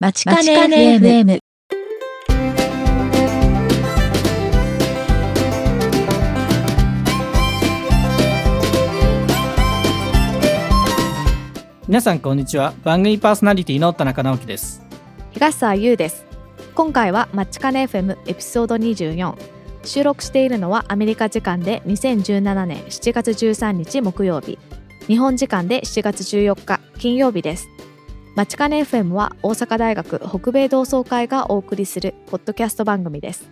[0.00, 1.40] まちかね FM。
[11.88, 12.74] 皆さんこんにちは。
[12.84, 14.84] 番組パーソナリティの田中直樹です。
[15.32, 16.24] 東沢優です。
[16.76, 19.34] 今回はマッチカネ FM エピソード24
[19.82, 24.60] 収録しているのはアメリカ時間で2017年7月13日木曜日。
[25.08, 27.66] 日本時間で7月14日金曜日です
[28.38, 33.50] マチカネ FM は大阪大学北米同窓会がお送りするポッドキャスト番組です。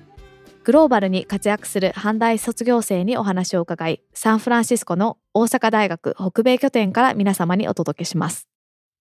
[0.63, 8.47] グローバルに活躍する阪大卒業生にお話を伺いサンフランシスコの大阪大学北米拠点から皆様にお届けします。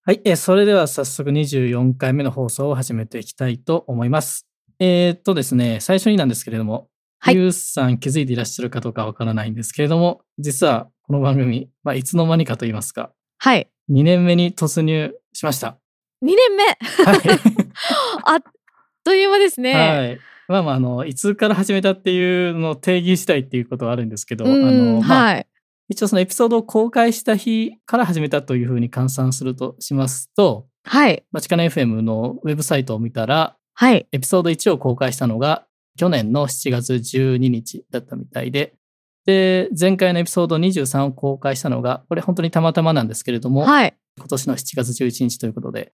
[0.03, 4.47] はい、えーそれでは早速24回目の放送を始めていきたいと思います。
[4.79, 6.87] えーっとですね最初になんですけれども、
[7.19, 7.35] はい。
[7.35, 13.69] ゆうさん気づいていらっしゃるかどうかわからないんですけれども実はこの番組、まあ、いつの間にかと言いますかはい。
[13.91, 15.77] 2年目に突入しました。
[16.23, 16.63] 2年目。
[16.63, 17.19] はい。
[18.25, 18.43] あっ
[19.03, 20.19] という間ですね、はい。
[20.47, 25.47] まあまあ、あの、いつから始めたっていうのを定義したいっていうことはあるんですけど、あうんの、まあ、はい。
[25.89, 31.23] 一応そのエピソードを公開した日から始めたというふうに換算するとしますと、はい。
[31.31, 34.07] マチカネ FM のウェブサイトを見たら、はい。
[34.11, 35.65] エピソード1を公開したのが
[35.97, 38.73] 去年の7月12日だったみたいで、
[39.25, 43.95] で、前回のエピソード23を公開したのが、これ本当にたまたまなんですけれども、はい。
[44.17, 45.93] 今年の7月11日ということで、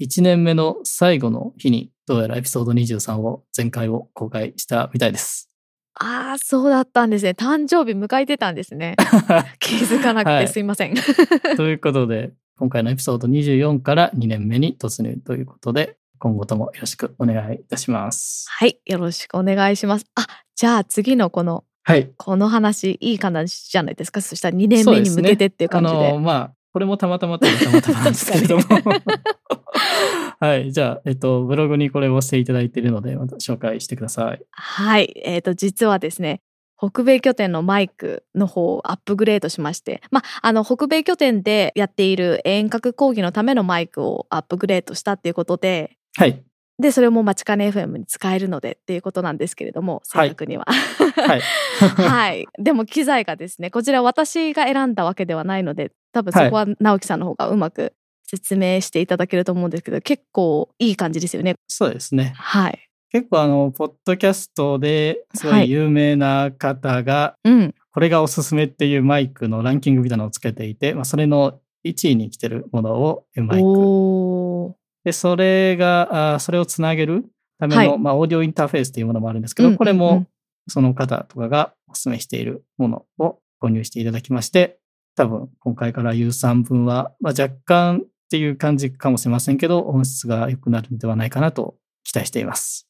[0.00, 5.50] 1年目の最後の日に、どうやらエピソード23を、前回を公開したみたいです。
[5.98, 7.30] ああそうだったんですね。
[7.30, 8.96] 誕生日迎えてたんですね。
[9.58, 10.46] 気づかなくはい。
[10.46, 10.94] てすいません、
[11.56, 18.46] ということで、今回のエピソード24から2年目に突入ということで、今後ともよろしくお願いいたします。
[18.50, 20.06] はいよろしくお願いします。
[20.14, 22.10] あじゃあ次のこのはい。
[22.16, 24.20] この話いい話じゃないですか？
[24.20, 28.62] そしたら2年目に向けてっていう感じであの、まあ、これもたまたまたまたまなんですけれども。
[30.40, 30.72] はい。
[30.72, 34.42] じゃあ、えっと、ブログにこれをしていただいているので、また紹介してください。
[34.50, 36.40] はいえー、と実はですね
[36.76, 46.42] 北米拠点のマイクの方をアップグレードしまして、まあ、あの北米拠点でやっている遠隔講義のためのマイクをアップグレードしたっていうことではい。
[46.78, 50.66] でそれをもうマチカネ FM に使えるのでっていうことなんですけれども正確には。
[50.66, 51.40] はい。
[51.80, 57.94] はい、でも機材がですねこちら私が選んだわけではないので多分そこは直樹さんの方がうまく
[58.24, 61.54] 説明していただけると思うんですけど結構いい感じですよね。
[61.68, 62.34] そうですね。
[62.36, 73.66] はい、結構あの、ポッドキャストですごはいい有名な方が、うん、これがおすすめっていうマイクのランキングみたいなのをつけていて、まあ、それの1位に来てるものをマイク。
[75.06, 77.26] で、それが、あーそれをつなげる
[77.60, 77.98] ための、はい。
[77.98, 79.78] まあ、オーディオインターフェースっていうものもあるんですけど、うんうんうん。
[79.78, 80.26] これも
[80.66, 84.80] その方とかがお勧めしているものを購入していただきまして、
[85.14, 92.88] 多分今回から言う3分は、まあ、若干っていう感じかもしれませんけど、音質が良くなるんではないかなと期待しています。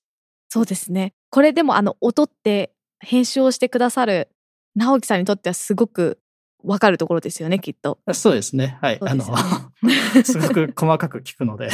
[0.49, 1.13] そうですね。
[1.29, 4.31] これでもあの音って編集をしてくださる
[4.75, 6.19] 直樹さんにとってはすごく
[6.67, 7.99] わかるところですよねきっと。
[8.07, 8.79] あそうですね。
[8.81, 8.99] はい。
[9.01, 9.25] あの
[10.25, 11.69] すごく細かく聞くので、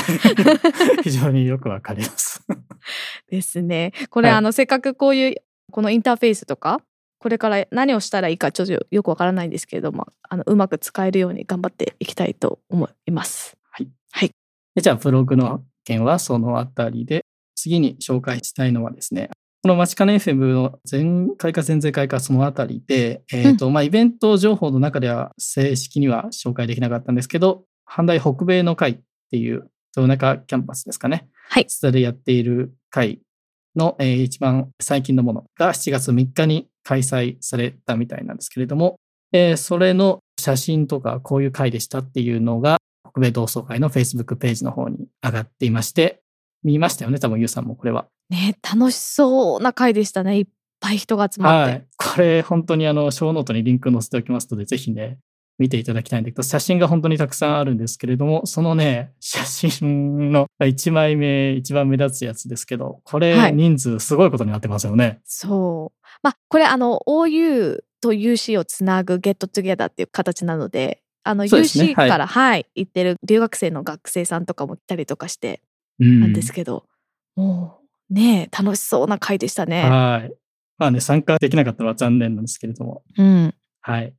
[1.03, 2.45] 非常によくわかります。
[3.31, 3.93] ですね。
[4.11, 5.35] これ、はいあのせっかくこういう
[5.71, 6.81] このインターフェースとか
[7.19, 13.57] これから何をしたらいいかちょっとよくわからないんですけれどもあのうまく使えるように頑張っていきたいと思います。
[14.75, 19.29] でじゃあ、ブログの件はそのあたりで、次に紹介したいのはですね、
[19.65, 28.99] このマチカネ FM の前回か前々回かそのあたりで、えっ、と、まあ、イベント情報の中では正式には紹介できなかったんですけど、阪大北米の会っ
[29.31, 31.29] ていう、豊中キャンパスですかね。
[31.49, 33.21] はいそれでやっている会
[33.77, 38.97] の、えー一番最近のものが7月3日に開催されたみたいなんですけれども、
[39.33, 46.21] えーそれの写真とかこういう会でしたっていうのが、北米同窓会の Facebook ページの方に上がっていまして、
[46.63, 48.07] 見ましたよね、多分ゆうさんもこれは。
[48.31, 50.47] ね楽しそうな回でしたねいっ
[50.81, 51.73] ぱい人が集まって。
[51.73, 51.87] はい。
[51.97, 55.19] これ本当にあの、ショーノートにリンク載せておきますので、ぜひね、
[55.59, 65.21] 見ていただきたいんだけど、写真が本当にたくさんあるんですけれども、そのね、写真の1枚目、一番目立つやつですけど、これはい人数すごいことになってますよね。
[65.25, 75.59] そうまあこれあの OU と UC をつなぐゲットトゥゲダーっていう形なのであのそうですね UC はいから、はい行ってる留学生の学生さんとかも来たりとかしてうん
[76.03, 76.85] なんですけど、
[77.37, 79.83] もうね楽しそうな回でしたね。
[79.83, 80.35] はい。
[80.79, 83.03] まあね、参加できなかったのは残念なんですけれども。
[83.17, 84.15] うんはい。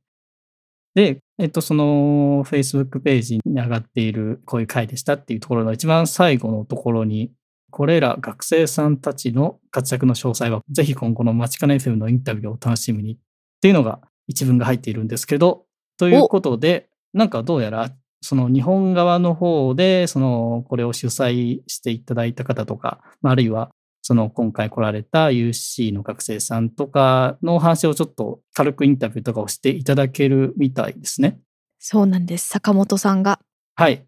[0.94, 7.32] で、えっと、その Facebook ページに上がっているこういう回でしたっていうところの一番最後のところに、
[7.70, 13.18] これら学生さんたちの活躍の詳細は、ぜひ今後のマチカネ FM のインタビューをお楽しみにっ
[13.60, 15.66] ていうのが一文が入っているんですけど、
[15.98, 17.90] ということで、なんかどうやら
[18.24, 31.38] その日本側の方で、その、これを主催していただいた方とか、まああるいは、その今回来られた UC の学生さんとかのお話をちょっと軽くインタビューとかをしていただけるみたいですね。
[31.78, 32.48] そうなんです。
[32.48, 33.40] 坂本さんが
[33.76, 33.92] はい。
[33.92, 34.02] っ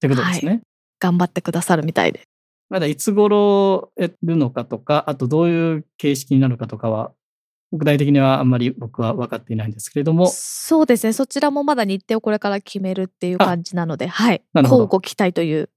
[0.00, 0.62] てことですね。
[0.98, 2.22] 頑張ってくださるみたいで。
[2.70, 7.12] まだいつ頃やるのかとか、あとどういう形式になるかとかは、
[7.72, 11.12] 具体的にはあんまり僕は分かっていないんですけれども、そうですね。
[11.12, 14.42] そちらもまだ日程をこれから決めるっていう感じなので、はい。
[14.54, 15.70] 交互期待という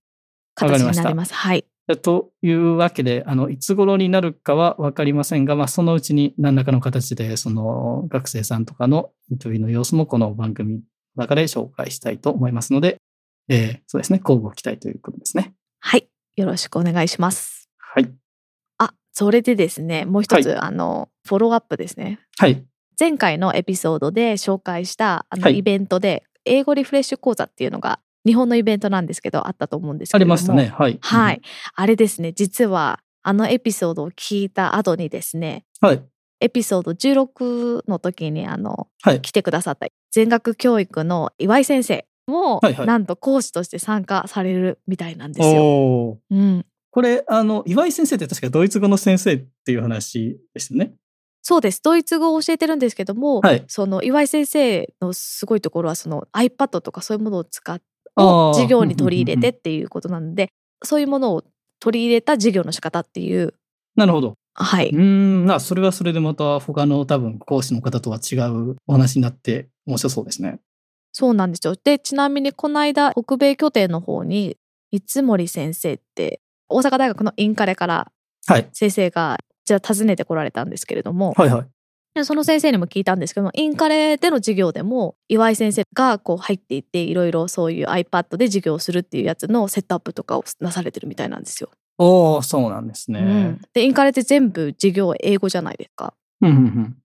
[0.56, 1.34] 形になります。
[1.34, 1.66] はい。
[2.02, 10.82] というわけで、あの、いつ頃になるかは分かりませんが、まあ、そのうちに何らかの形で、その学生さんとかのインタビューの様子もこの番組の
[11.16, 12.98] 中で紹介したいと思いますので、
[13.50, 15.54] えーそうですね、交互期待ということですね。
[15.80, 16.08] はい。
[16.38, 17.63] よろしくお願いします。
[19.14, 22.20] それでですね、もう一つ、はいあの、フォローアップですね。
[22.38, 22.64] はい。
[23.00, 30.74] 前回のエピソードで紹介したあのはいイベントで、英語リフレッシュ講座っていうのが日本のイベントなんですけどあったと思うんですけどもりましたね。
[30.76, 30.98] はい。
[31.02, 31.42] はい。
[31.76, 36.04] あれですね実はあのエピソードを聞いた後にですねはい。
[36.40, 39.22] エピソード16の時にあのはい。
[39.22, 46.20] 来てくださった全学教育の岩井先生も、はいはいなんと講師として参加されるみたいなんですよ。
[46.30, 50.94] うん、これ、あの、岩井先生って確かドイツ語の先生っていう話ですよね。
[51.42, 57.84] そうですドイツ語を教えてるんですけども、はいその岩井先生のすごいところはその iPad とかそういうものを使って
[58.54, 60.50] 授業に取り入れてっていうことなので、
[60.86, 61.44] そういうものを
[61.82, 63.56] 取り入れた授業の仕方っていう
[63.96, 64.36] なるほど。
[64.56, 70.60] はい、うーん、な、それはそれでまた他の多分講師の方とは違うお話になって面白そうですね。
[71.12, 74.58] そうなんですよでちなみにこの間北米拠点の方に
[74.92, 76.42] 三森先生って
[76.74, 78.12] 大阪大学のインカレから
[78.48, 78.68] はい。
[78.74, 81.68] 先生がじゃあ訪ねてこられたんですけれども、はいはい。
[82.14, 91.72] でその先生にも聞いたんですけどもインカレでの授業でも岩井先生がこう入っていっていろいろそういう iPad で授業をするっていうやつのセットアップとかをなされてるみたいなんですよ。
[91.98, 93.20] おー、そうなんですね。
[93.20, 96.14] うん、でインカレって全部授業英語じゃないですか。
[96.42, 96.98] うんうんうん。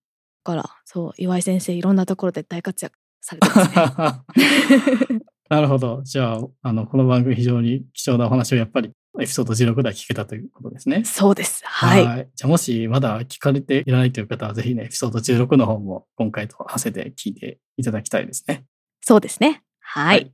[0.45, 5.21] だからそう岩井先生いろんなところで大活躍されてますね。
[5.49, 6.03] なるほど。
[6.03, 11.05] じゃあ、あの、この番組非常に貴重なお話をやっぱりエピソード16では聞けたということですね。
[11.05, 11.63] そうです。
[11.65, 12.29] はい。
[12.35, 18.65] じゃあ、もしまだ聞かれていらないという方は、ぜひね、エピソード16の方も今回と合わせて聞いていただきたいですね。
[19.01, 19.63] そうですね。
[19.81, 20.33] はい。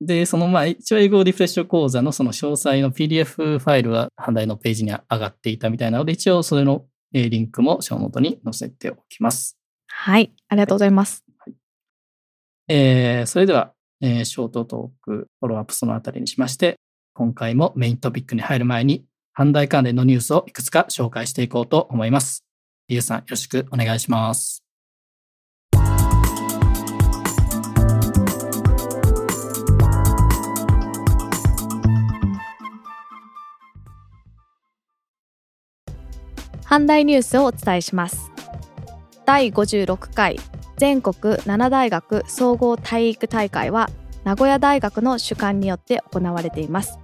[0.00, 6.84] で、そのまあ、一応英語リフレッシュ講座のその詳細の PDF ファイルは反対のページに上がっていたみたいなので、一応それの
[7.14, 9.58] えーリンクもショーノートに載せておきます。
[9.86, 10.32] はい。
[10.48, 11.24] ありがとうございます。
[12.68, 16.76] えーそれでは、えーショートトーク、フォローアップそのあたりにしまして、
[17.18, 22.44] 今回もメイントピックに入る前に、反対関連のニュースをいくつか紹介していこうと思います。
[22.86, 24.62] ゆうさん、よろしくお願いします。
[36.62, 38.30] 阪大ニュースをお伝えします。
[39.26, 40.38] 第56回
[40.76, 43.90] 全国7大学総合体育大会は
[44.22, 47.00] 名古屋大学の主管によって行われています。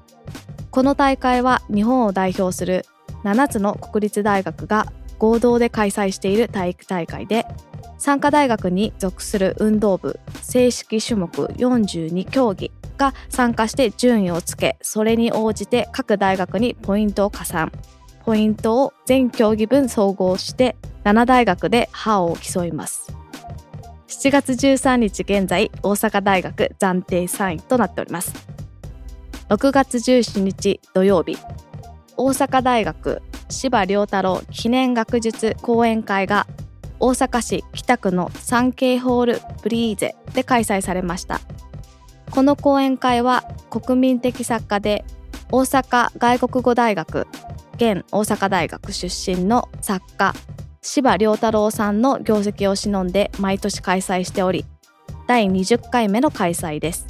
[0.75, 2.85] この大会は日本を代表する
[3.23, 7.47] 7つの国立大学が合同で開催している体育大会で
[7.97, 17.71] 参加大学に属する運動部正式種目42競技が参加して順位をつけそれに応じて各大学にポイントを加算。
[18.25, 23.17] ポイントを全競技分総合して7大学で覇を競います。
[24.09, 28.54] 7月13日現在大阪大学暫定3位となっております。
[29.55, 31.39] 6月17日土曜日
[32.17, 36.49] 大阪大学柴良太郎記念学術講演会が
[36.99, 41.41] 大阪市北区の 3K ホールブリーゼで開催されました。
[42.33, 45.05] この講演会は国民的作家で
[45.53, 47.29] 大阪外国語大学
[47.77, 50.35] 現大阪大学出身の作家
[50.83, 54.65] 柴良太郎さんの業績を忍んで毎年開催しており
[55.29, 57.07] 第20回目の開催です。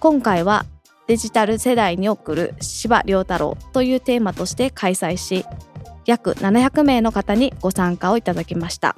[0.00, 0.66] 今回は
[1.06, 5.44] デジタル世代に送る柴良太郎というテーマとして開催し
[6.04, 8.96] 約700名の方にご参加をいただきました。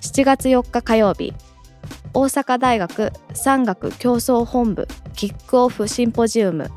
[0.00, 1.32] 7月4日火曜日
[2.12, 6.70] 大阪大学産学競争本部キックオフシンポジウム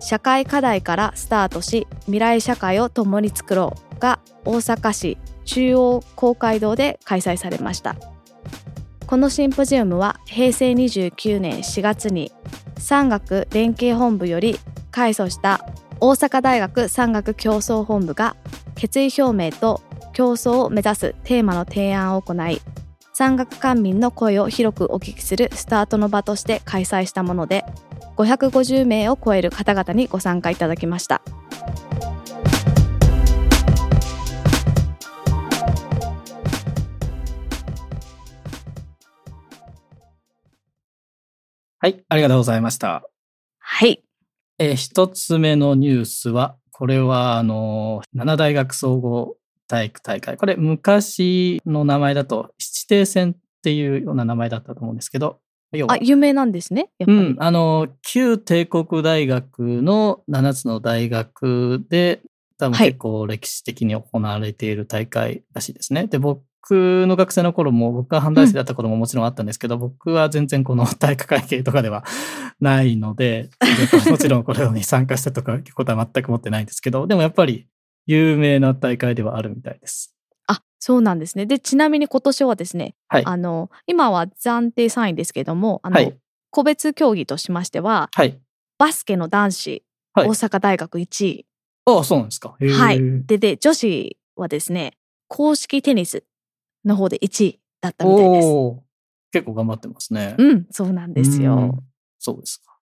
[0.00, 7.96] 社会課題からスタートし未来社会を共に作ろうが大阪市中央公会堂で開催されました。
[9.06, 12.32] このシンポジウムは平成29年4月に
[12.82, 14.58] 産学連携本部より
[14.90, 15.64] 開組した
[16.00, 18.36] 大阪大学産学競争本部が
[18.74, 19.80] 決意表明と
[20.12, 22.60] 競争を目指すテーマの提案を行い
[23.14, 27.64] 山岳官民の声を広くお聞きするスタートの場として開催したもので
[28.16, 31.22] 550名を超える方々にご参加いただきました。
[41.82, 43.02] はい、ありがとうございました。
[43.58, 44.04] はい
[44.60, 49.36] えー一つ目のニュースは、これは、あの、七大学総合
[49.66, 50.36] 体育大会。
[50.36, 55.40] これ、昔の名前だと、七帝戦っていうような名前だったと思うんですけど、
[55.88, 62.20] あ有名なんですねやっぱり、うん、あの、旧帝国大学の7つの大学で、
[62.58, 66.06] 多分はい結構歴史的に行われている大会らしいですね。
[66.06, 72.04] で、僕の学生の頃も、僕が阪大生だった頃ももちろんあったんですけど、僕は全然この体育会系とかでは
[72.60, 73.50] ないので、
[74.08, 77.66] もちろんこれに参加したとかいうことは全く持ってないんですけど、でもやっぱり
[78.06, 80.14] 有名な大会ではあるみたいです。
[80.46, 83.24] あそうなんですねでちなみに今年はですねはい。
[83.24, 86.16] あの今は暫定3位ですけどもあの、はい
[86.54, 88.38] 個別競技としましてははい。
[88.76, 91.46] バスケの男子、はい大阪大学1位
[91.86, 92.54] ああ、そうなんですか。
[92.60, 94.92] はいでで女子はですね
[95.28, 96.24] 公式テニス
[96.84, 98.48] の方で1位だったみたいです。
[99.32, 100.34] 結構頑張ってますね。
[100.38, 101.82] うんそうなんですうんよ。
[102.18, 102.72] そうですか。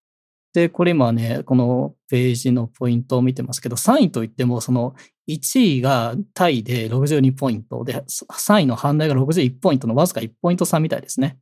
[0.52, 4.95] で、これ今ね、このページのポイントを見てますけど、3位といっても、その
[5.28, 11.38] 1位がタイで62ポイントで、3位の阪大が61ポイントのわずか1ポイント差みたいですね。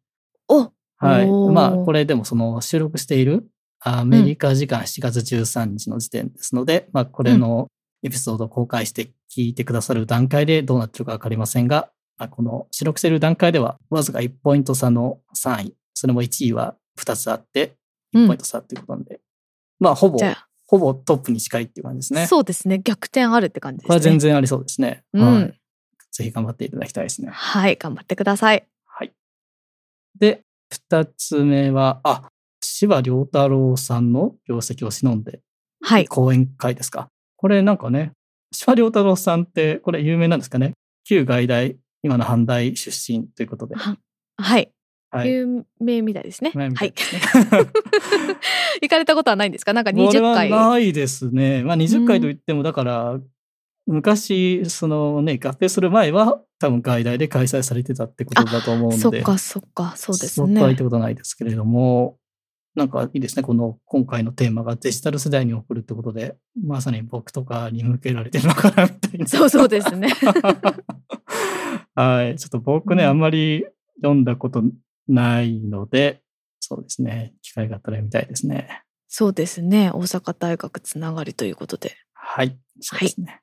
[0.49, 1.31] おはい。
[1.31, 3.49] まあ、これでもその収録している
[3.81, 7.69] アメリカ時間7月13日の時点ですので、まあ、これの
[8.03, 11.87] エピソードを公開して聞いてくださる段階でどうなってるかわかりませんが、ま
[12.19, 17.77] あ、この収録している段階ではわずか1ポイント差の3位、それも1位は2つあって、
[18.15, 19.21] 1ポイント差っていうことなんで、
[19.81, 20.19] まあ、ほぼ
[20.67, 22.27] ほぼトップに近いっていう感じですあ、ね。
[22.27, 23.89] そうですね逆転あるって感じですね。
[23.89, 25.03] これは全然ありそうですね。
[25.15, 25.61] うんはい。
[26.13, 27.31] ぜひ頑張っていただきたいですね。
[27.33, 28.67] はい頑張ってください。
[28.85, 29.13] はい。
[30.19, 32.29] で、二つ目は、あ、
[32.61, 35.41] 柴良太郎さんの業績を忍んで、
[35.81, 37.09] はい講演会ですか。
[37.37, 38.13] これなんかね、
[38.53, 40.73] 柴良太郎さんって、これ有名なんですかね。
[41.05, 43.75] 旧外大、今の阪大出身ということで。
[43.77, 43.97] は
[44.37, 44.71] はい、
[45.11, 45.29] はい。
[45.31, 46.53] 有名みたいですね。
[46.55, 46.93] はい
[48.81, 49.73] 行かれたことはないんですか？
[49.73, 50.51] なんかこれ20回。
[50.51, 51.63] はないですね。
[51.65, 53.19] まあ20回といっても、だから、
[53.87, 58.99] 昔、そのね、合併する前は、多分外大で開催されてたってことだと思うんで。
[58.99, 60.85] そっかそっかそうですね僕は行った。
[60.85, 62.19] ことないですけれども、
[62.75, 63.43] なんかいいですね。
[63.43, 69.27] この今回のテーマがデジタル世代に送るってことで、まさに僕とかに向けられてるのかなみたいな。
[69.27, 70.09] そうそうですね。
[71.99, 72.37] はい。
[72.37, 74.63] ちょっと僕ね、うんあんまり読んだこと
[75.09, 76.23] ないので、
[76.61, 77.35] そうですね。
[77.43, 78.85] 機会があったら読みたいですね。
[79.09, 79.91] そうですね。
[79.91, 81.97] 大阪大学つながりということで。
[82.13, 82.57] はい。
[82.81, 83.41] そうですね。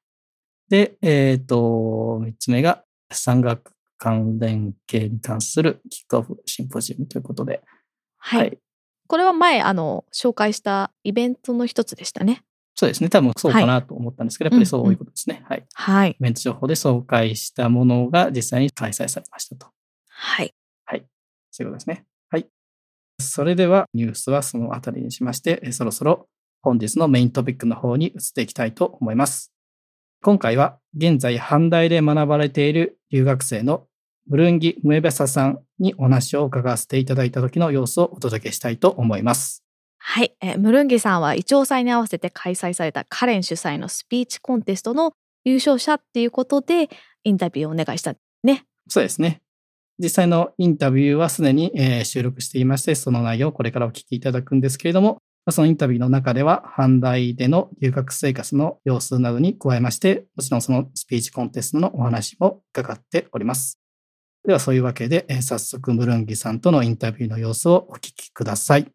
[0.69, 7.61] で、えっ、と、三つ目が、産学関連系に関するキックオフシンポジウムということで、
[8.17, 8.57] はい。
[9.07, 12.43] これは前あの紹介したイベントの一つでしたね。
[12.75, 13.09] そうですね。
[13.09, 15.43] 多分そうかなと思ったんですけど、やっぱりそういうことですね。
[15.47, 15.65] はい。
[15.73, 19.67] はいイベント情報で紹介したものが実際に開催されましたと。
[20.07, 20.55] はい
[21.55, 22.05] そういうことですね。
[22.29, 22.47] はい。
[23.21, 26.27] それではニュースはそのあたりにしまして、えそろそろ
[26.61, 29.53] 本日のメイントピックの方に移っていきたいと思います。
[30.21, 33.87] 今回は現在阪大で学ばれている留学生の
[34.27, 39.64] ブルンギ・ムエベサさんにお話を伺わせていただいた時の様子をお届けしたいと思います。
[40.07, 46.89] はい、えームルンギさんはイチョウ祭に合わせて開催されたカレン主催のスピーチコンテストの優勝者っていうことで
[47.23, 48.65] インタビューをお願いしたね。
[48.87, 49.41] そうですね。
[49.97, 55.17] 実際のインタビューはすでに、えー収録していまして、その内容をこれからお聞きいただくんですけれども、
[55.49, 63.79] そのインタビューの中では、阪大での留学生活の様子などに加えまして、もちろんそのスピーチコンテストのお話も伺っております。
[64.45, 68.91] では、そういうわけで、えー早速、ムルンギさんとのインタビューの様子をお聞きください。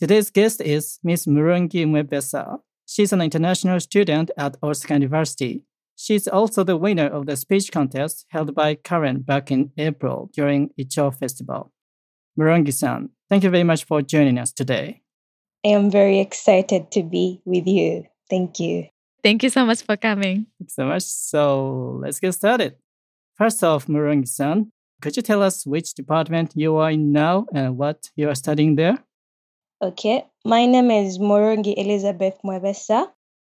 [0.00, 1.26] Today's guest is Ms.
[1.26, 2.58] Murungi Mwebesa.
[2.86, 5.62] She's an international student at Osaka University.
[5.94, 10.70] She's also the winner of the speech contest held by Karen back in April during
[10.80, 11.70] Icho Festival.
[12.38, 15.02] Murungi-san, thank you very much for joining us today.
[15.66, 18.06] I am very excited to be with you.
[18.30, 18.86] Thank you.
[19.22, 20.46] Thank you so much for coming.
[20.58, 21.02] Thanks so much.
[21.02, 22.76] So let's get started.
[23.36, 28.08] First off, Murungi-san, could you tell us which department you are in now and what
[28.16, 29.04] you are studying there?
[29.82, 33.06] Okay, my name is Murungi Elizabeth Mwebesa.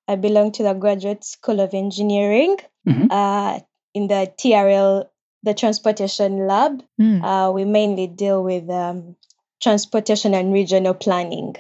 [0.06, 2.56] I belong to the Graduate School of Engineering
[2.86, 3.08] Mhm.
[3.10, 3.60] uh,
[3.94, 5.06] in the TRL,
[5.42, 6.82] the Transportation Lab.
[6.98, 9.16] うん、Uh, we mainly deal with um,
[9.60, 11.54] transportation and regional planning.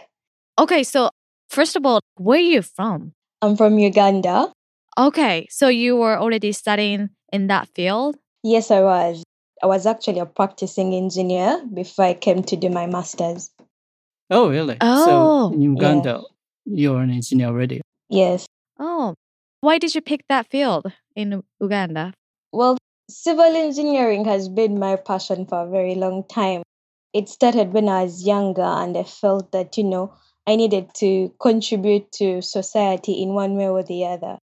[0.60, 1.10] Okay, so
[1.48, 3.14] First of all, where are you from?
[3.40, 4.52] I'm from Uganda.
[4.98, 8.16] Okay, so you were already studying in that field?
[8.42, 9.22] Yes, I was.
[9.62, 13.48] I was actually a practicing engineer before I came to do my master's.
[14.30, 14.76] Oh, really?
[14.80, 16.22] Oh, so in Uganda,
[16.64, 17.80] you're an engineer already.
[18.10, 18.46] Yes.
[18.78, 19.14] Oh,
[19.60, 22.12] why did you pick that field in Uganda?
[22.52, 22.76] Well,
[23.10, 26.62] civil engineering has been my passion for a very long time.
[27.12, 30.12] It started when I was younger, and I felt that, you know,
[30.46, 34.38] I needed to contribute to society in one way or the other.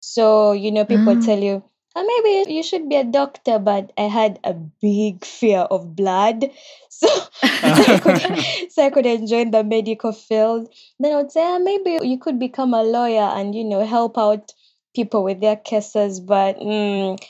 [0.00, 1.20] So, you know, people Ah.
[1.20, 1.62] tell you,
[1.98, 6.50] oh, maybe you should be a doctor, but I had a big fear of blood.
[6.90, 10.68] So, so, I could, so I couldn't join the medical field.
[10.98, 14.18] Then I would say, ah, maybe you could become a lawyer and, you know, help
[14.18, 14.52] out
[14.96, 16.18] people with their cases.
[16.18, 17.22] But mm,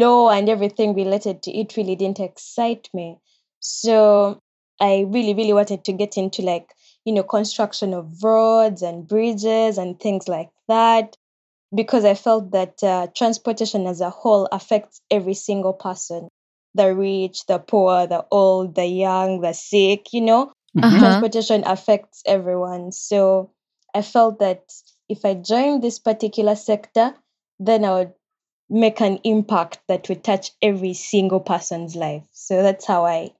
[0.00, 3.18] law and everything related to it really didn't excite me.
[3.60, 4.40] So
[4.80, 6.74] I really, really wanted to get into like,
[7.04, 11.16] you know, construction of roads and bridges and things like that
[11.74, 16.28] because I felt that uh, transportation as a whole affects every single person
[16.74, 20.52] the rich, the poor, the old, the young, the sick, you know,
[20.82, 20.98] Uh-huh.
[20.98, 22.90] transportation affects everyone.
[22.92, 23.50] So
[23.94, 24.72] I felt that
[25.08, 27.14] if I joined this particular sector,
[27.60, 28.14] then I would
[28.68, 32.24] make an impact that would touch every single person's life.
[32.32, 33.32] So that's how I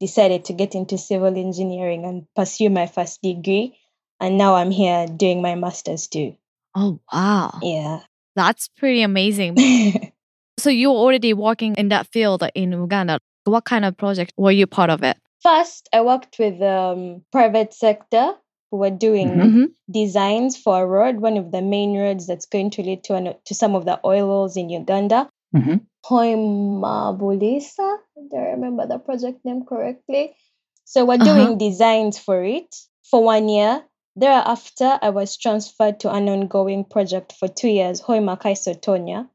[0.00, 3.78] decided to get into civil engineering and pursue my first degree.
[4.20, 6.36] And now I'm here doing my master's too.
[6.74, 7.58] Oh, wow.
[7.62, 8.00] Yeah.
[8.36, 9.56] That's pretty amazing.
[10.58, 13.18] So you were already working in that field in Uganda.
[13.44, 15.16] What kind of project were you part of it?
[15.42, 18.34] First, I worked with um, private sector
[18.70, 19.42] who were doing Mhm.
[19.42, 19.64] Mm-hmm.
[19.90, 23.34] designs for a road, one of the main roads that's going to lead to an,
[23.46, 25.28] to some of the oil wells in Uganda.
[25.56, 25.80] Mhm.
[26.04, 27.96] Hoimabulisa,
[28.30, 30.36] do I remember the project name correctly?
[30.84, 31.24] So we're Uh-huh.
[31.24, 32.74] doing designs for it
[33.10, 33.82] for one year.
[34.14, 39.28] Thereafter, I was transferred to an ongoing project for two years, Hoima-Kaiso-Tonya.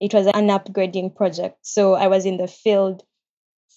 [0.00, 1.58] It was an upgrading project.
[1.62, 3.02] So I was in the field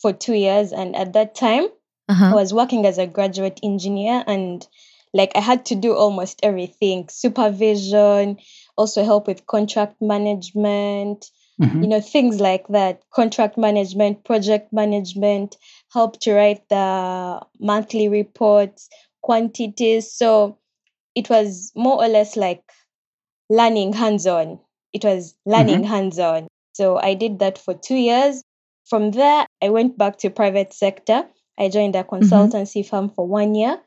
[0.02, 0.72] for two years.
[0.72, 1.66] And at that time,
[2.10, 2.36] I Uh-huh.
[2.36, 4.66] was working as a graduate engineer and
[5.14, 8.38] like I had to do almost everything supervision,
[8.78, 11.30] also help with contract management,
[11.60, 11.82] Mhm.
[11.82, 15.58] you know, things like that contract management, project management,
[15.92, 18.90] help to write the monthly reports,
[19.28, 20.12] quantities.
[20.14, 20.58] So
[21.14, 22.64] it was more or less like
[23.50, 24.60] learning hands on.
[24.94, 26.48] It was learning hands on.
[26.74, 28.42] So I did that for two years.
[28.86, 31.26] From there, I went back to private sector.
[31.60, 33.80] I joined a consultancy firm for one year.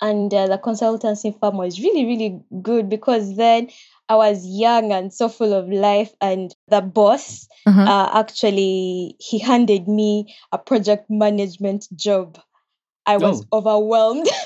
[0.00, 3.68] And uh, the consultancy firm was really, really good because then
[4.08, 6.12] I was young and so full of life.
[6.20, 7.82] And the boss Uh-huh.
[7.82, 12.38] uh, actually he handed me a project management job.
[13.06, 14.28] I was overwhelmed.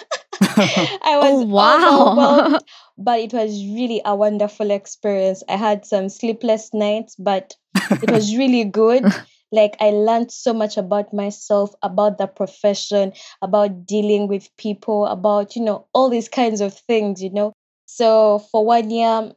[1.02, 2.16] I oh, was Oh, wow.
[2.16, 2.64] overwhelmed,
[2.98, 5.42] but it was really a wonderful experience.
[5.48, 7.54] I had some sleepless nights, but
[8.02, 9.12] it was really good.
[9.54, 13.12] Like I learned so much about myself, about the profession,
[13.42, 17.22] about dealing with people, about you know all these kinds of things.
[17.22, 17.52] You know,
[17.86, 19.32] so for one year,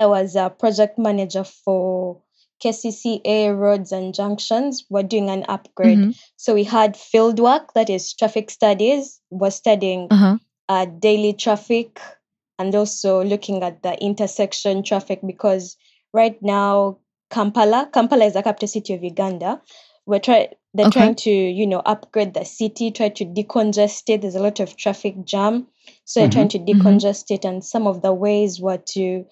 [0.00, 2.22] I was a project manager for
[2.64, 4.84] KCCA roads and junctions.
[4.88, 5.98] We're doing an upgrade.
[5.98, 6.14] Mhm.
[6.36, 9.20] So we had field work, that is traffic studies.
[9.30, 10.38] We're studying Uh-huh.
[10.68, 12.00] uh, daily traffic
[12.58, 15.76] and also looking at the intersection traffic because
[16.14, 16.96] right now
[17.30, 19.60] Kampala, Kampala is the capital city of Uganda.
[20.06, 21.00] We're trying they're Okay.
[21.00, 24.22] trying to, you know, upgrade the city, try to decongest it.
[24.22, 25.68] There's a lot of traffic jam.
[26.04, 29.26] So they're trying to decongest it and some of the ways were to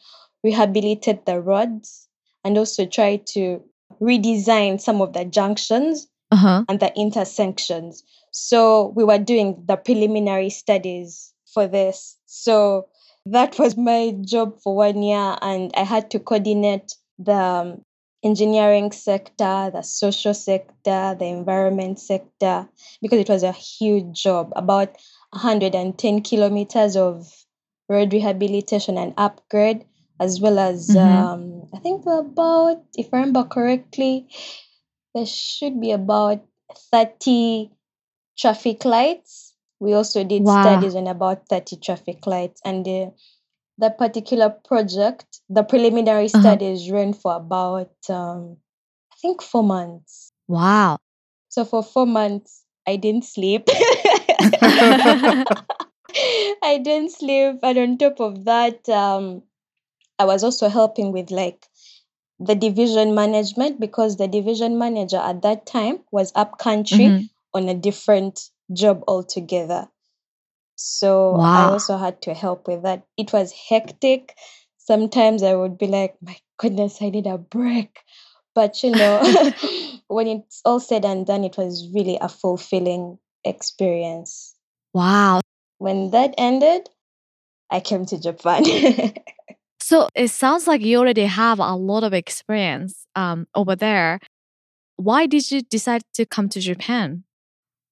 [0.45, 2.09] rehabilitate the roads
[2.45, 3.63] and also try to
[4.01, 6.65] redesign some of the junctions Uh-huh.
[6.69, 8.03] and the intersections.
[8.31, 12.17] So we were doing the preliminary studies for this.
[12.25, 12.89] So
[13.27, 17.85] that was my job for one year, and I had to coordinate the um,
[18.25, 22.67] engineering sector, the social sector, the environment sector,
[23.03, 24.97] because it was a huge job about
[25.33, 27.29] 110 kilometers of
[27.89, 29.85] road rehabilitation and upgrade,
[30.23, 30.97] as well as Mhm.
[30.97, 34.29] um, I think about, if I remember correctly,
[35.15, 36.43] there should be about
[36.93, 37.73] 30
[38.39, 39.55] traffic lights.
[39.81, 40.49] We also did Wow.
[40.49, 42.61] studies on about 30 traffic lights.
[42.65, 43.11] And uh,
[43.79, 46.41] that particular project, the preliminary Uh-huh.
[46.41, 48.59] studies ran for about, um,
[49.13, 50.33] I think, four months.
[50.49, 50.99] Wow.
[51.49, 53.69] So for four months, I didn't sleep.
[56.63, 57.59] I didn't sleep.
[57.63, 59.43] And on top of that, um,
[60.19, 61.67] I was also helping with like
[62.39, 67.31] the division management because the division manager at that time was up country Mhm.
[67.55, 69.89] on a different job altogether.
[70.77, 73.05] So I also had to help with that.
[73.17, 74.37] It was hectic.
[74.79, 78.01] Sometimes I would be like, my goodness, I need a break.
[78.55, 79.21] But you know,
[80.09, 84.55] when it's all said and done, it was really a fulfilling experience.
[84.93, 85.41] Wow.
[85.79, 86.89] When that ended,
[87.71, 88.65] I came to Japan.
[89.83, 94.21] So it sounds like you already have a lot of experience um, over there.
[94.97, 97.25] Why did you decide to come to Japan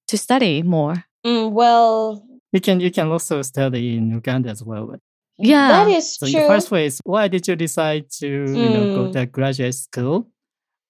[0.07, 1.03] to study more?
[1.25, 4.85] Mm, well, You can you can also study in Uganda as well.
[4.87, 4.99] but-
[5.37, 5.67] Yeah.
[5.75, 6.41] that is So in true.
[6.41, 9.11] the first place, why did you decide to you know go Mm.
[9.13, 10.17] to graduate school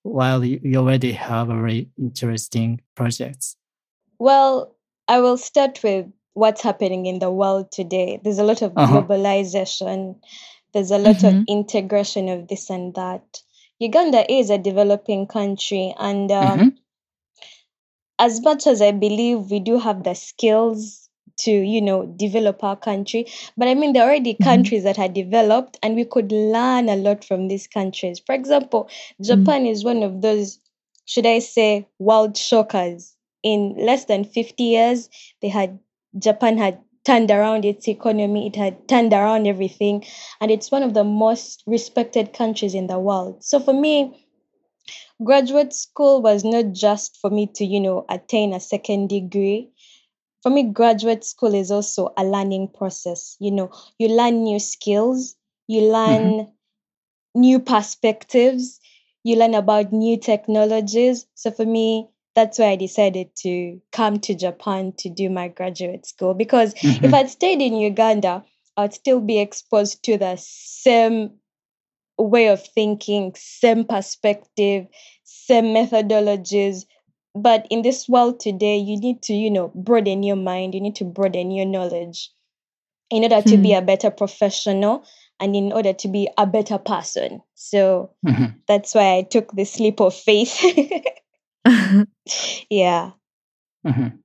[0.03, 3.55] while you, you already have very interesting projects?
[4.19, 4.75] Well,
[5.07, 8.19] I will start with what's happening in the world today.
[8.23, 8.87] There's a lot of Uh-huh.
[8.91, 10.15] globalization,
[10.73, 11.23] there's a lot Mhm.
[11.23, 13.41] of integration of this and that.
[13.79, 16.77] Uganda is a developing country, and um, Mhm.
[18.19, 22.75] as much as I believe we do have the skills to, you know, develop our
[22.77, 23.25] country,
[23.57, 24.43] but I mean, there are already Mhm.
[24.43, 28.21] countries that are developed, and we could learn a lot from these countries.
[28.25, 28.89] For example,
[29.21, 30.59] Japan is one of those,
[31.05, 33.15] should I say, world shockers.
[33.43, 35.09] In less than 50 years,
[35.41, 35.79] they had
[36.17, 40.03] Japan had turned around its economy, it had turned around everything,
[40.39, 43.43] and it's one of the most respected countries in the world.
[43.43, 44.27] So for me,
[45.23, 49.71] graduate school was not just for me to, you know, attain a second degree.
[50.43, 53.35] For me, graduate school is also a learning process.
[53.39, 55.35] You know, you learn new skills,
[55.67, 56.51] you learn mm-hmm.
[57.41, 58.79] new perspectives,
[59.23, 61.27] you learn about new technologies.
[61.35, 66.05] So for me, that's why I decided to come to Japan to do my graduate
[66.05, 67.13] school because if Mhm.
[67.13, 68.45] I'd stayed in Uganda,
[68.77, 71.39] I'd still be exposed to the same
[72.17, 74.87] way of thinking, same perspective,
[75.23, 76.85] same methodologies.
[77.35, 80.95] But in this world today, you need to, you know, broaden your mind, you need
[80.97, 82.29] to broaden your knowledge
[83.09, 83.77] in order to be Hmm.
[83.79, 85.03] a better professional
[85.39, 87.41] and in order to be a better person.
[87.55, 88.55] So Mhm.
[88.67, 90.61] that's why I took this leap of faith.
[92.69, 93.11] yeah.
[93.85, 94.19] Mhm.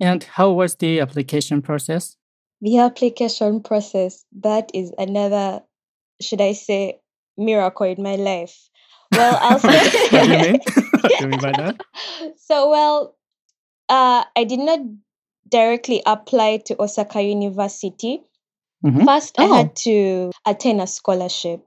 [0.00, 2.16] And how was the application process?
[2.60, 5.62] The application process, that is another,
[6.20, 7.00] should I say,
[7.36, 8.68] miracle in my life.
[9.12, 10.60] Well, I'll what do you mean?
[10.60, 10.82] say.
[11.00, 11.80] what do you mean by that?
[12.38, 13.16] so, well,
[13.88, 14.80] uh, I did not
[15.48, 18.22] directly apply to Osaka University.
[18.84, 19.04] Mhm.
[19.04, 19.54] First, I Oh.
[19.54, 21.62] had to attain a scholarship.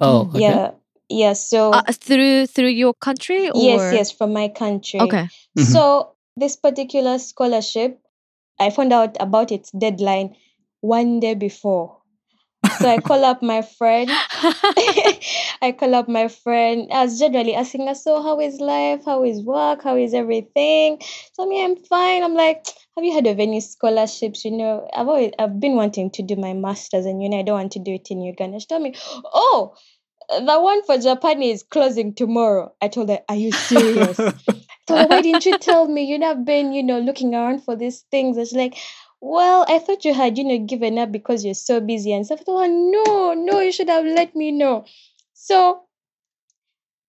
[0.00, 0.40] Oh, okay.
[0.40, 0.70] Yeah.
[1.08, 1.34] Yeah.
[1.34, 5.00] So, uh, through through your country or yes, yes, from my country.
[5.00, 5.28] Okay.
[5.58, 5.64] Mhm.
[5.72, 8.00] So this particular scholarship,
[8.58, 10.36] I found out about its deadline
[10.80, 11.98] one day before.
[12.80, 14.10] So I call up my friend.
[15.62, 16.88] I call up my friend.
[16.92, 19.02] I was generally asking her, so how is life?
[19.04, 19.82] How is work?
[19.82, 21.00] How is everything?
[21.34, 22.22] So me, I'm fine.
[22.22, 22.64] I'm like,
[22.96, 24.44] have you heard of any scholarships?
[24.44, 27.42] You know, I've always I've been wanting to do my masters, and you know, I
[27.42, 28.60] don't want to do it in Uganda.
[28.60, 28.94] She told me,
[29.32, 29.74] oh,
[30.28, 32.72] the one for Japan is closing tomorrow.
[32.80, 34.24] I told her, are you serious?
[34.88, 36.04] So why didn't you tell me?
[36.04, 38.36] You'd have been, you know, looking around for these things.
[38.36, 38.76] It's like,
[39.20, 42.40] well, I thought you had, you know, given up because you're so busy and stuff.
[42.40, 44.84] I thought, no, no, you should have let me know.
[45.32, 45.84] So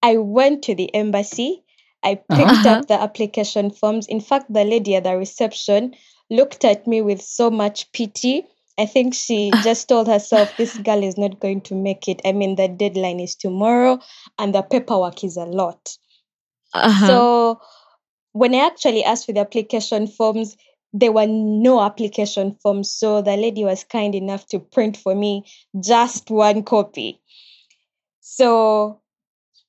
[0.02, 1.64] I went to the embassy.
[2.04, 2.70] I picked Uh-huh.
[2.70, 4.08] up the application forms.
[4.08, 5.96] In fact, the lady at the reception
[6.30, 8.48] looked at me with so much pity.
[8.78, 12.22] I think she just told herself, this girl is not going to make it.
[12.26, 14.00] I mean, the deadline is tomorrow
[14.38, 15.98] and the paperwork is a lot.
[16.74, 17.08] Uh-huh.
[17.08, 17.62] So
[18.34, 20.58] when I actually asked for the application forms,
[20.92, 22.92] there were no application forms.
[22.92, 25.46] So the lady was kind enough to print for me
[25.82, 27.22] just one copy.
[28.20, 29.02] So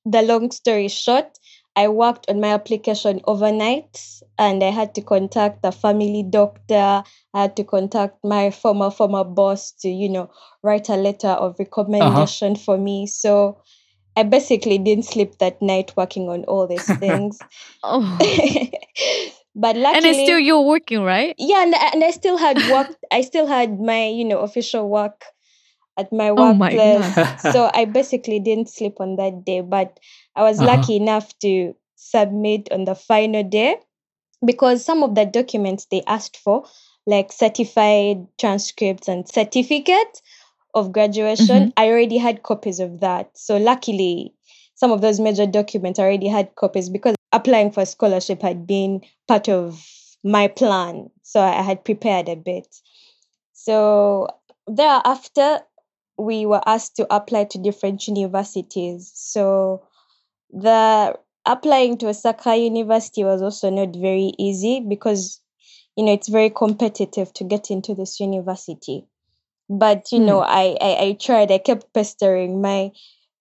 [0.05, 1.37] the long story short,
[1.77, 4.01] I worked on my application overnight
[4.39, 7.03] and I had to contact the family doctor.
[7.35, 10.31] I had to contact my former former boss to, you know,
[10.63, 12.63] write a letter of recommendation uh-huh.
[12.65, 13.05] for me.
[13.05, 13.61] So
[14.15, 17.37] I basically didn't sleep that night working on all these things.
[17.83, 18.17] oh.
[19.55, 21.35] but luckily And it's still you're working, right?
[21.37, 22.89] yeah, and, I- and I still had work.
[23.11, 25.25] I still had my, you know, official work
[25.97, 27.41] at my Oh my workplace.
[27.41, 29.99] So I basically didn't sleep on that day, but
[30.37, 30.77] I was Uh-huh.
[30.77, 33.77] lucky enough to submit on the final day
[34.45, 36.65] because some of the documents they asked for,
[37.05, 40.21] like certified transcripts and certificates
[40.73, 43.37] of graduation, I already had copies of that.
[43.37, 44.33] So luckily,
[44.75, 48.67] some of those major documents I already had copies because applying for a scholarship had
[48.67, 49.83] been part of
[50.23, 51.09] my plan.
[51.23, 52.67] So I had prepared a bit.
[53.53, 54.27] So
[54.67, 55.61] thereafter,
[56.17, 59.11] we were asked to apply to different universities.
[59.15, 59.86] So
[60.51, 65.41] the applying to Osaka University was also not very easy because
[65.97, 69.05] you know, it's very competitive to get into this university.
[69.69, 71.51] But you know, I, I I tried.
[71.51, 72.91] I kept pestering my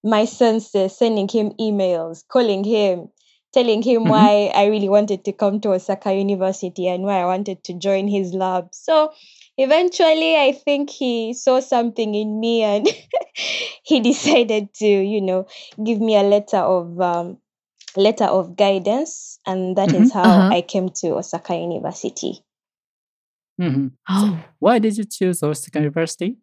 [0.04, 3.10] my sensei, sending him emails, calling him,
[3.52, 4.08] telling him Mhm.
[4.08, 8.08] why I really wanted to come to Osaka University and why I wanted to join
[8.08, 8.68] his lab.
[8.72, 9.12] So
[9.58, 12.86] eventually, I think he saw something in me and
[13.82, 15.46] he decided to, you know,
[15.82, 17.38] give me a letter of um,
[17.96, 20.14] letter of guidance, and that is Mhm.
[20.14, 20.48] how Uh-huh.
[20.50, 22.42] I came to Osaka University.
[23.60, 23.88] mm-hmm.
[24.08, 24.44] Oh.
[24.58, 26.36] Why did you choose Osaka University?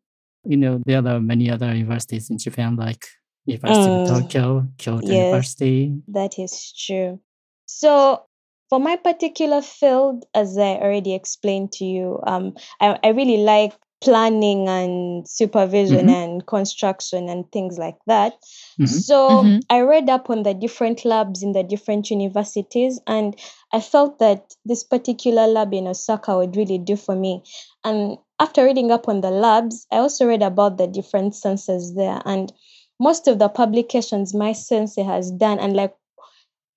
[0.45, 3.05] You know, there are many other universities in Japan, like
[3.45, 3.95] University Mm.
[3.95, 5.13] of Tokyo, Kyoto Yes.
[5.13, 6.01] University.
[6.07, 7.19] That is true.
[7.65, 8.25] So,
[8.73, 13.71] for my particular field, as I already explained to you, um, I, I really like
[14.01, 16.23] planning and supervision Mhm.
[16.23, 18.33] and construction and things like that.
[18.79, 18.87] Mhm.
[18.87, 19.61] So, Mhm.
[19.69, 23.35] I read up on the different labs in the different universities, and
[23.71, 27.43] I felt that this particular lab in Osaka would really do for me.
[27.83, 32.23] And after reading up on the labs, I also read about the different sensors there.
[32.25, 32.51] And
[32.99, 35.93] most of the publications my sensei has done, and like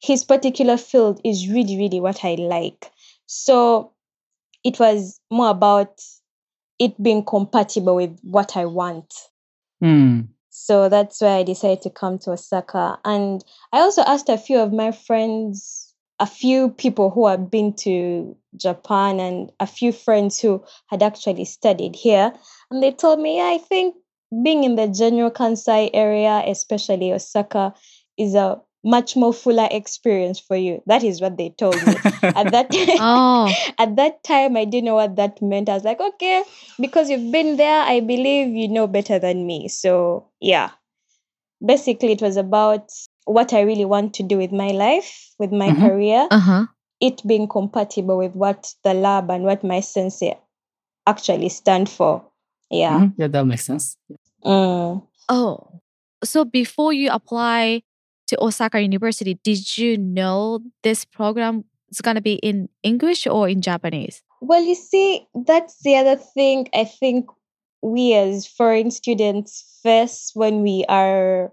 [0.07, 2.92] his particular field is really, really what I like.
[3.27, 3.92] So
[4.62, 6.01] it was more about
[6.79, 9.12] it being compatible with what I want.
[9.83, 10.29] Mm.
[10.51, 12.99] So that's why I decided to come to Osaka.
[13.05, 17.75] And I also asked a few of my friends, a few people who had been
[17.75, 22.33] to Japan, and a few friends who had actually studied here.
[22.71, 23.97] And they told me, yeah, I think
[24.42, 27.75] being in the general Kansai area, especially Osaka,
[28.16, 30.81] is a much more fuller experience for you.
[30.87, 31.96] That is what they told me.
[32.22, 32.68] At that
[33.01, 33.53] Oh.
[33.79, 35.68] at that time I didn't know what that meant.
[35.68, 36.44] I was like, okay,
[36.81, 39.68] because you've been there, I believe you know better than me.
[39.68, 40.70] So yeah.
[41.64, 42.90] Basically it was about
[43.25, 45.81] what I really want to do with my life, with my Mhm.
[45.81, 46.66] career, Uh-huh.
[47.01, 50.38] it being compatible with what the lab and what my sensei
[51.07, 52.22] actually stand for.
[52.70, 52.99] Yeah.
[53.01, 53.14] Mhm.
[53.18, 53.96] Yeah, that makes sense.
[54.44, 55.03] Mm.
[55.29, 55.81] Oh.
[56.22, 57.83] So before you apply
[58.29, 63.49] to Osaka University, did you know this program is going to be in English or
[63.49, 64.23] in Japanese?
[64.41, 67.27] Well, you see, that's the other thing I think
[67.83, 71.53] we as foreign students face when we are,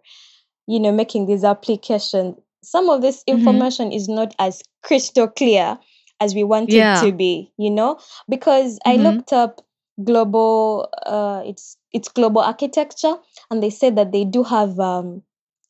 [0.67, 2.35] you know, making these applications.
[2.63, 3.35] Some of this Mhm.
[3.35, 5.77] information is not as crystal clear
[6.19, 6.95] as we want Yeah.
[6.95, 9.03] it to be, you know, because I Mhm.
[9.03, 9.61] looked up
[10.03, 13.15] global, uh, it's it's global architecture,
[13.51, 15.21] and they said that they do have um,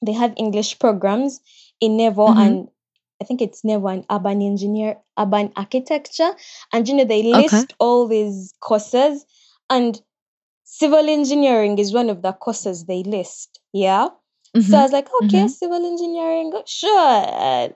[0.06, 1.40] they have English programs
[1.80, 2.38] in naval Mhm.
[2.38, 2.68] and
[3.22, 6.32] I think it's naval and urban engineer, urban architecture,
[6.74, 7.44] and you know they Okay.
[7.44, 9.26] list all these courses,
[9.70, 10.02] and
[10.66, 13.60] civil engineering is one of the courses they list.
[13.74, 14.10] Yeah.
[14.60, 14.84] So I Mhm.
[14.84, 15.50] was like, okay, Mhm.
[15.50, 17.70] civil engineering, sure, uh,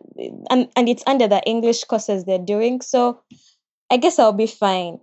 [0.49, 3.21] and and it's under the English courses they're doing, so
[3.89, 4.99] I guess I'll be fine.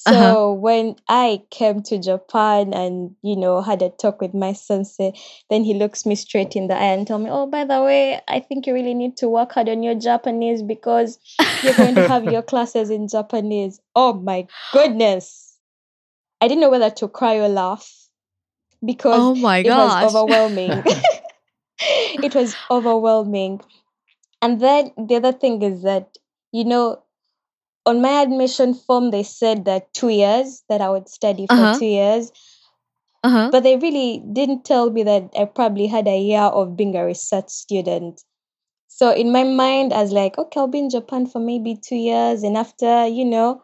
[0.00, 0.52] So Uh-huh.
[0.52, 5.12] when I came to Japan and you know had a talk with my sensei,
[5.50, 8.20] then he looks me straight in the eye and tell me, "Oh, by the way,
[8.28, 11.18] I think you really need to work hard on your Japanese because
[11.62, 15.58] you're going to have your classes in Japanese." Oh my goodness!
[16.40, 17.90] I didn't know whether to cry or laugh
[18.84, 20.84] because oh my it was overwhelming.
[21.80, 23.60] it was overwhelming.
[24.42, 26.16] And then the other thing is that,
[26.52, 27.02] you know,
[27.88, 31.78] on my admission form, they said that two years, that I would study for Uh-huh.
[31.78, 32.30] two years.
[33.24, 33.48] uh-huh.
[33.50, 37.04] But they really didn't tell me that I probably had a year of being a
[37.04, 38.22] research student.
[38.88, 41.96] So in my mind, I was like, okay, I'll be in Japan for maybe two
[41.96, 42.42] years.
[42.42, 43.62] And after, you know,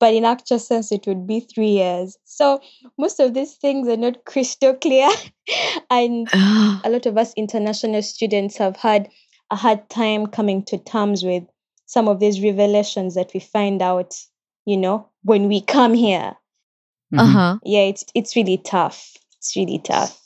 [0.00, 2.16] but in actual sense, it would be three years.
[2.24, 2.60] So
[2.98, 5.08] most of these things are not crystal clear.
[5.90, 9.08] and a lot of us international students have had
[9.50, 11.44] a hard time coming to terms with
[11.92, 14.14] some of these revelations that we find out,
[14.64, 16.36] you know, when we come here.
[17.12, 17.20] Mhm.
[17.20, 17.58] uh-huh.
[17.64, 18.98] Yeah, it's it's really tough.
[19.36, 20.18] It's really tough.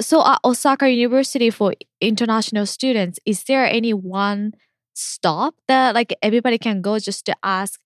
[0.00, 4.52] So at Osaka University for international students, is there any one
[4.94, 7.80] stop that like everybody can go just to ask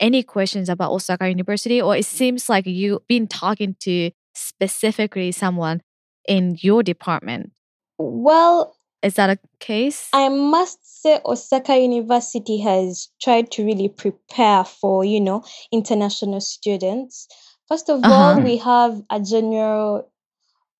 [0.00, 1.80] any questions about Osaka University?
[1.82, 5.82] Or it seems like you've been talking to specifically someone
[6.26, 7.52] in your department.
[7.98, 10.08] Well, is that a case?
[10.12, 17.26] I must say Osaka University has tried to really prepare for, you know, international students.
[17.68, 18.14] First of uh-huh.
[18.14, 20.08] all, we have a general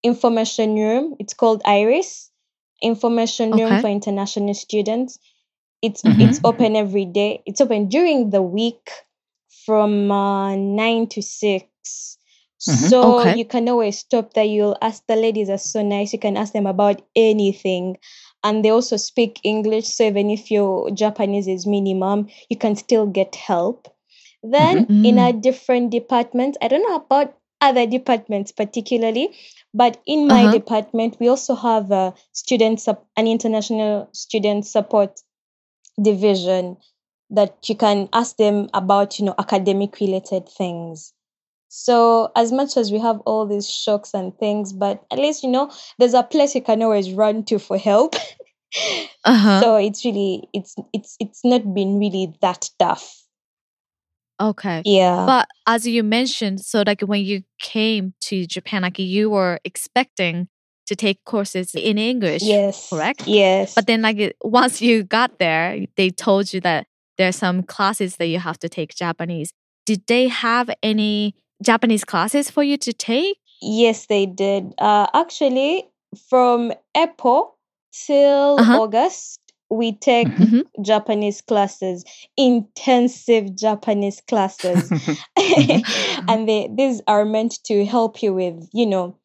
[0.03, 1.17] information room.
[1.19, 2.31] It's called IRIS,
[2.81, 3.65] information okay.
[3.65, 5.19] room for international students.
[5.81, 6.21] It's mm-hmm.
[6.21, 7.43] it's open every day.
[7.45, 8.91] It's open during the week
[9.67, 12.19] from uh, 9 to 6
[12.69, 12.87] Mm-hmm.
[12.87, 13.37] So okay.
[13.37, 14.45] you can always stop there.
[14.45, 16.13] You'll ask the ladies are so nice.
[16.13, 17.97] You can ask them about anything.
[18.45, 19.87] And they also speak English.
[19.87, 23.89] So even if your Japanese is minimum, you can still get help.
[24.43, 25.05] Then mm-hmm.
[25.05, 25.41] in a mm.
[25.41, 29.31] different department, I don't know about other departments particularly,
[29.73, 30.53] but in my uh-huh.
[30.53, 35.21] department, we also have a student, sup- an international student support
[36.01, 36.77] division
[37.31, 41.15] that you can ask them about, you know, academic related things.
[41.75, 45.49] So as much as we have all these shocks and things, but at least you
[45.49, 48.15] know there's a place you can always run to for help.
[49.25, 49.61] Uh-huh.
[49.61, 53.23] So it's really it's it's it's not been really that tough.
[54.41, 54.81] okay.
[54.87, 55.27] Yeah.
[55.27, 60.49] But as you mentioned, so like when you came to Japan, like you were expecting
[60.87, 62.89] to take courses in English, yes.
[62.89, 63.27] correct?
[63.27, 63.75] Yes.
[63.75, 66.87] But then, like once you got there, they told you that
[67.19, 69.53] there's some classes that you have to take Japanese.
[69.85, 73.39] Did they have any Japanese classes for you to take?
[73.61, 74.75] yes, they did.
[74.79, 75.89] Uh, actually,
[76.29, 77.57] from April
[78.07, 78.81] till Uh-huh.
[78.83, 79.39] August,
[79.71, 80.65] we take Mhm.
[80.65, 80.85] Mhm.
[80.85, 82.05] Japanese classes,
[82.37, 84.91] intensive Japanese classes.
[86.29, 89.17] and they these are meant to help you with you know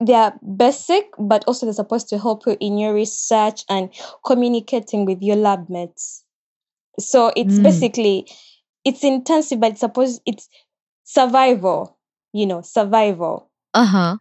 [0.00, 3.90] they are basic but also they're supposed to help you in your research and
[4.24, 6.24] communicating with your lab mates
[6.98, 7.62] so it's Mm.
[7.62, 8.26] basically
[8.84, 10.48] it's intensive but it's supposed it's
[11.06, 11.98] survival
[12.34, 14.18] you know survival Uh huh.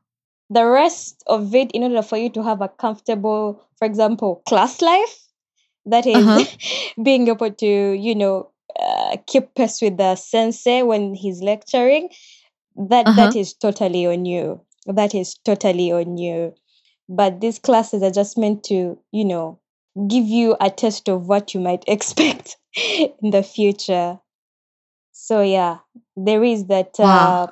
[0.50, 4.82] the rest of it in order for you to have a comfortable for example class
[4.82, 5.19] life
[5.86, 6.45] that is Uh-huh.
[7.04, 12.10] being able to you know uh, keep pace with the sensei when he's lecturing
[12.76, 13.15] that Uh-huh.
[13.15, 16.54] that is totally on you that is totally on you
[17.10, 19.60] but these classes are just meant to you know
[20.10, 22.58] give you a taste of what you might expect
[23.21, 24.19] in the future
[25.28, 25.78] so yeah
[26.28, 27.48] there is that uh,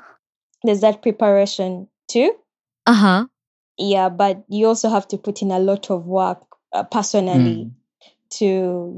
[0.64, 2.30] there's that preparation too
[2.86, 3.28] Uh huh.
[3.78, 6.42] yeah but you also have to put in a lot of work
[6.74, 7.72] uh, personally Mm.
[8.40, 8.50] to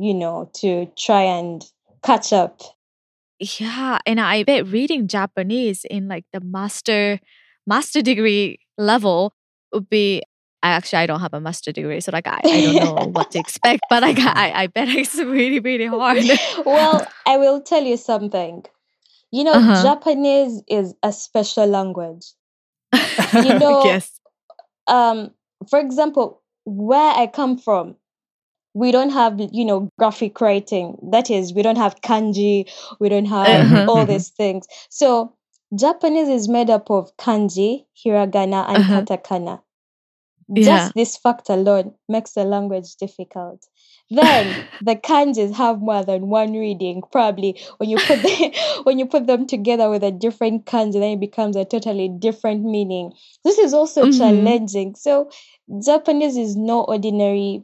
[0.02, 1.64] you know to try and
[2.04, 2.62] catch up
[3.40, 7.20] Yeah, and I bet reading Japanese in like the master
[7.68, 9.34] master degree level
[9.74, 10.22] would be.
[10.66, 13.32] I actually I don't have a master degree, so like I, I don't know what
[13.32, 13.86] to expect.
[13.90, 16.26] But like I, I bet it's really really hard.
[16.66, 18.64] well i will tell you something
[19.32, 19.82] you know Uh-huh.
[19.82, 22.26] japanese is a special language
[23.40, 24.20] You know- yes.
[24.88, 25.32] um
[25.70, 27.96] for example where i come from
[28.74, 33.26] we don't have you know graphic writing that is we don't have kanji we don't
[33.26, 33.86] have Uh-huh.
[33.88, 34.08] all Mhm.
[34.08, 35.34] these things so
[35.76, 38.96] japanese is made up of kanji hiragana and Uh-huh.
[38.96, 39.62] katakana
[40.54, 40.92] Yeah.
[40.92, 43.66] just this fact alone makes the language difficult.
[44.10, 47.60] Then the kanjis have more than one reading probably.
[47.78, 48.54] When you put the,
[48.84, 52.64] when you put them together with a different kanji then it becomes a totally different
[52.64, 53.14] meaning.
[53.44, 54.08] This is also Mhm.
[54.08, 54.96] challenging.
[54.96, 55.30] So
[55.84, 57.64] japanese is no ordinary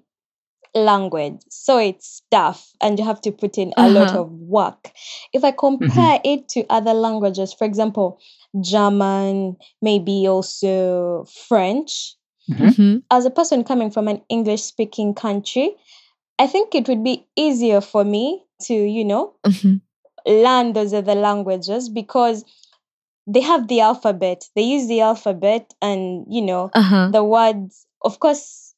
[0.73, 1.39] language.
[1.49, 4.19] So it's tough and you have to put in a lot Uh-huh.
[4.19, 4.91] of work.
[5.33, 8.19] If i compare it to other languages for example
[8.61, 12.15] german maybe also french
[12.51, 12.67] Mhm.
[12.77, 13.03] Mhm.
[13.11, 15.75] as a person coming from an English speaking country,
[16.39, 19.81] I think it would be easier for me to, you know, Mhm.
[20.27, 22.45] learn those other languages because
[23.27, 24.45] they have the alphabet.
[24.55, 27.09] They use the alphabet and, you know, Uh-huh.
[27.11, 27.85] the words.
[28.03, 28.73] Of course,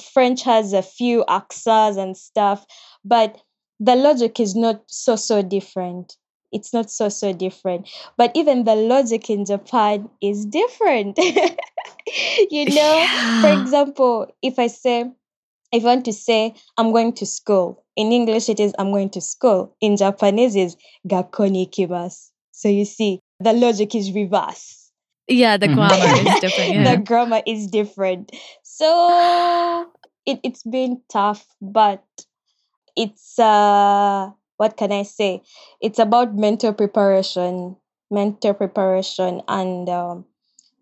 [0.00, 2.66] French has a few accents and stuff,
[3.04, 3.38] but
[3.80, 6.16] the logic is not so, so different.
[6.52, 7.88] It's not so, so different.
[8.16, 11.18] But even the logic in Japan is different.
[12.50, 13.06] you know,
[13.40, 15.10] for example, if I say,
[15.72, 19.10] if I want to say, I'm going to school, in English it is, I'm going
[19.10, 19.76] to school.
[19.80, 22.30] In Japanese is, gakoni ikimasu.
[22.52, 24.90] So you see, the logic is reverse.
[25.28, 25.74] Yeah, the Mhm.
[25.74, 26.70] grammar is different.
[26.72, 26.96] Yeah.
[26.96, 28.32] the grammar is different.
[28.62, 29.86] So
[30.26, 32.02] it, it's been tough, but
[32.96, 35.42] it's, uh, what can I say?
[35.80, 37.76] It's about mental preparation,
[38.10, 39.42] mental preparation.
[39.48, 40.24] And um,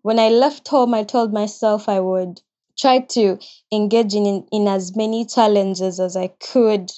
[0.07, 2.41] when I left home, I told myself I would
[2.79, 3.37] try to
[3.73, 6.91] engage in, in as many challenges as I could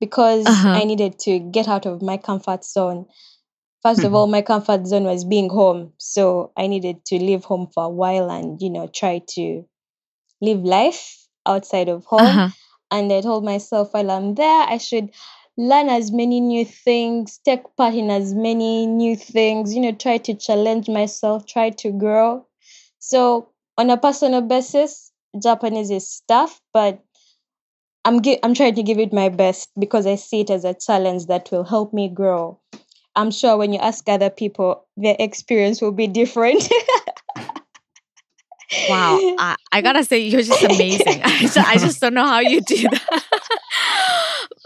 [0.00, 0.70] because Uh-huh.
[0.74, 3.06] I needed to get out of my comfort zone.
[3.82, 4.16] First of Mhm.
[4.16, 5.92] all, my comfort zone was being home.
[5.98, 9.64] So I needed to leave home for a while and, you know, try to
[10.40, 12.46] live life outside of home.
[12.46, 12.48] Uh-huh.
[12.90, 15.10] And I told myself while I'm there, I should
[15.56, 20.18] learn as many new things, take part in as many new things, you know, try
[20.18, 22.46] to challenge myself, try to grow.
[23.04, 27.04] So on a personal basis, Japanese is tough, but
[28.06, 30.72] I'm gi- I'm trying to give it my best because I see it as a
[30.72, 32.58] challenge that will help me grow.
[33.14, 36.66] I'm sure when you ask other people, their experience will be different.
[38.86, 41.22] Wow, I, I gotta say you're just amazing.
[41.24, 43.24] I just, I just don't know how you do that.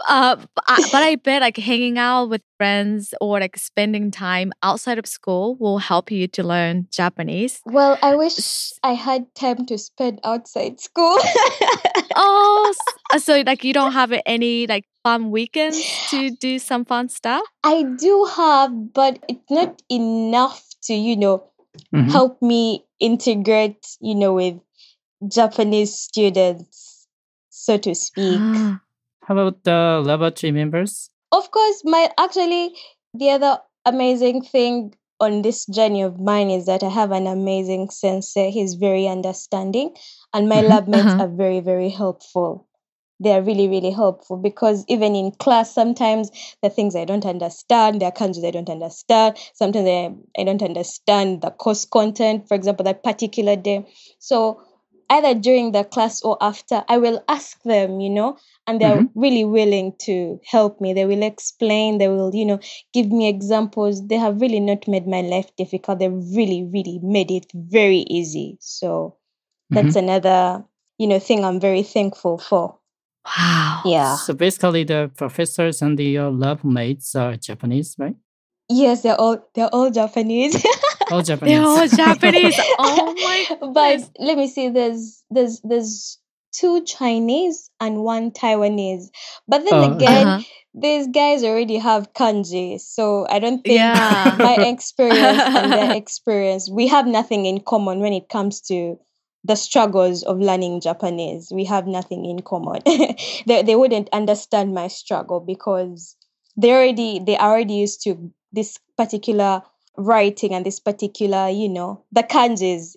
[0.07, 4.51] Uh, but I, but I bet like hanging out with friends or like spending time
[4.63, 7.61] outside of school will help you to learn Japanese.
[7.65, 11.17] Well, I wish I had time to spend outside school.
[12.15, 12.73] Oh,
[13.17, 15.79] so like you don't have any like fun weekends
[16.09, 17.43] to do some fun stuff?
[17.63, 21.43] I do have, but it's not enough to, you know,
[21.93, 22.11] Mhm.
[22.11, 24.59] help me integrate, you know, with
[25.27, 27.07] Japanese students,
[27.49, 28.41] so to speak.
[29.29, 31.11] How about the laboratory members?
[31.31, 32.75] Of course, my actually
[33.13, 37.91] the other amazing thing on this journey of mine is that I have an amazing
[37.91, 38.49] sensei.
[38.49, 39.95] He's very understanding,
[40.33, 40.67] and my Mhm.
[40.69, 41.23] lab mates Uh-huh.
[41.25, 42.65] are very, very helpful.
[43.19, 46.31] They are really, really helpful because even in class, sometimes
[46.63, 49.37] the things I don't understand, there are kanjis I don't understand.
[49.53, 53.85] Sometimes I, I don't understand the course content, for example, that particular day.
[54.19, 54.61] So
[55.09, 58.37] either during the class or after, I will ask them, you know,
[58.67, 59.09] and they're Mhm.
[59.15, 60.93] really willing to help me.
[60.93, 62.59] They will explain, they will, you know,
[62.93, 64.07] give me examples.
[64.07, 65.99] They have really not made my life difficult.
[65.99, 68.57] They've really, really made it very easy.
[68.61, 69.17] So
[69.69, 70.63] that's another,
[70.97, 72.77] you know, thing I'm very thankful for.
[73.25, 73.81] Wow.
[73.85, 74.15] Yeah.
[74.15, 78.15] So basically, the professors and the uh, lab mates are Japanese, right?
[78.69, 80.55] Yes, they're all they're all Japanese.
[81.09, 81.53] All Japanese.
[81.53, 82.59] They're all Japanese.
[82.79, 84.11] Oh my but goodness.
[84.19, 86.19] let me see, there's there's there's
[86.53, 89.09] two Chinese and one Taiwanese.
[89.47, 90.43] But then Oh, again, Uh-huh.
[90.73, 94.35] these guys already have kanji, so I don't think Yeah.
[94.39, 98.97] my experience and their experience, we have nothing in common when it comes to
[99.43, 101.51] the struggles of learning Japanese.
[101.53, 102.81] We have nothing in common.
[103.47, 106.15] they they wouldn't understand my struggle because
[106.57, 109.61] they already they are already used to this particular
[109.99, 112.95] writing and this particular, you know, the kanjis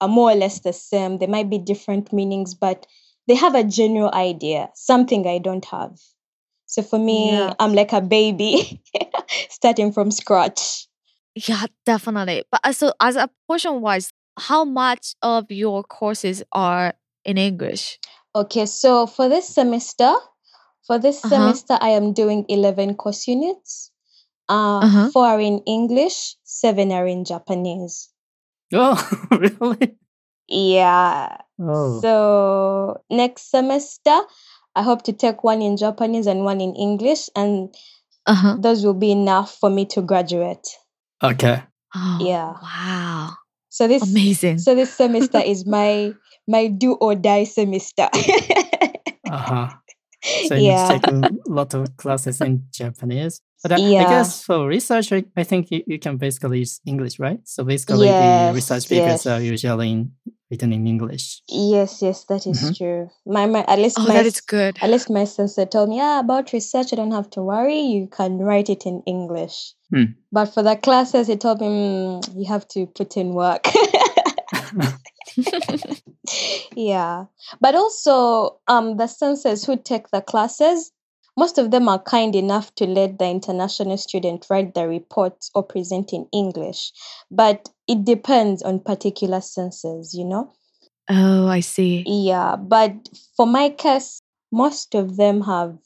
[0.00, 1.18] are more or less the same.
[1.18, 2.86] There might be different meanings, but
[3.26, 5.98] they have a general idea, something I don't have.
[6.66, 7.54] So for me, Yeah.
[7.58, 8.82] I'm like a baby
[9.50, 10.86] starting from scratch.
[11.34, 12.44] Yeah, definitely.
[12.50, 16.94] But uh, so as a portion wise, how much of your courses are
[17.24, 17.98] in English?
[18.34, 20.12] Okay, so for this semester,
[20.86, 21.28] for this Uh-huh.
[21.54, 23.90] semester, I am doing 11 course units.
[24.48, 25.10] Uh, Uh-huh.
[25.10, 28.10] Four are in English, seven are in Japanese.
[28.72, 28.96] Oh,
[29.30, 29.96] really?
[30.48, 31.36] Yeah.
[31.60, 32.00] Oh.
[32.00, 34.16] So next semester,
[34.74, 37.74] I hope to take one in Japanese and one in English, and
[38.26, 38.56] Uh-huh.
[38.58, 40.66] those will be enough for me to graduate.
[41.22, 41.62] okay.
[41.94, 42.52] Oh, Yeah.
[42.62, 43.30] Wow.
[43.70, 44.58] So this Amazing.
[44.58, 46.12] so this semester is my
[46.48, 48.08] my do or die semester.
[49.24, 49.68] Uh huh.
[50.48, 50.88] So you yeah.
[50.88, 53.40] take a lot of classes in Japanese.
[53.64, 57.18] But I, I guess for research, I, I think you, you can basically use English,
[57.18, 57.40] right?
[57.44, 60.12] So basically, the research papers are usually in,
[60.50, 61.42] written in English.
[61.48, 62.76] Yes, yes, that is Mhm.
[62.76, 63.08] true.
[63.24, 64.78] My my at least Oh, my that is good.
[64.82, 67.80] at least my sister told me, yeah, about research, you don't have to worry.
[67.80, 69.72] You can write it in English.
[69.90, 70.12] Hmm.
[70.30, 73.66] But for the classes, he told me "Mm, you have to put in work.
[76.76, 77.24] yeah,
[77.60, 80.92] but also um the senseis who take the classes,
[81.36, 85.62] most of them are kind enough to let the international student write the reports or
[85.62, 86.92] present in English.
[87.30, 90.52] But it depends on particular senseis, you know.
[91.08, 92.06] oh, I see.
[92.06, 94.20] Yeah, but for my case,
[94.52, 95.78] most of them have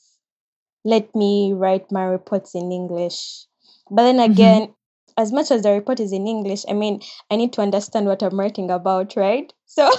[0.85, 3.47] let me write my reports in English.
[3.91, 4.31] But then Mhm.
[4.33, 4.75] again,
[5.19, 8.23] as much as the report is in English, I mean, I need to understand what
[8.23, 9.53] I'm writing about, right?
[9.67, 9.91] So,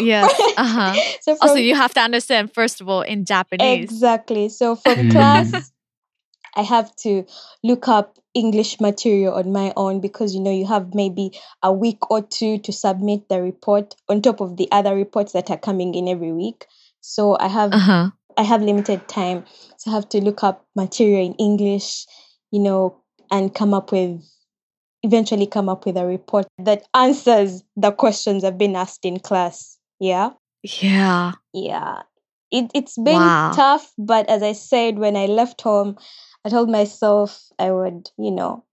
[0.00, 0.30] Yes.
[0.56, 0.94] Uh-huh.
[1.20, 3.90] so Also, you have to understand first of all in Japanese.
[3.90, 4.48] exactly.
[4.48, 5.10] So from Mm.
[5.12, 5.72] class,
[6.54, 7.24] I have to
[7.62, 12.10] look up English material on my own because you know you have maybe a week
[12.10, 15.94] or two to submit the report on top of the other reports that are coming
[15.94, 16.66] in every week.
[17.00, 18.10] So I have Uh-huh.
[18.36, 19.44] I have limited time,
[19.78, 22.06] so I have to look up material in English,
[22.50, 22.96] you know,
[23.30, 24.22] and come up with
[25.06, 29.78] eventually come up with a report that answers the questions I've been asked in class.
[30.00, 30.30] Yeah.
[30.62, 31.32] Yeah.
[31.52, 32.02] Yeah.
[32.50, 33.52] It it's been Wow.
[33.54, 35.96] tough, but as I said when I left home,
[36.44, 38.64] I told myself I would, you know,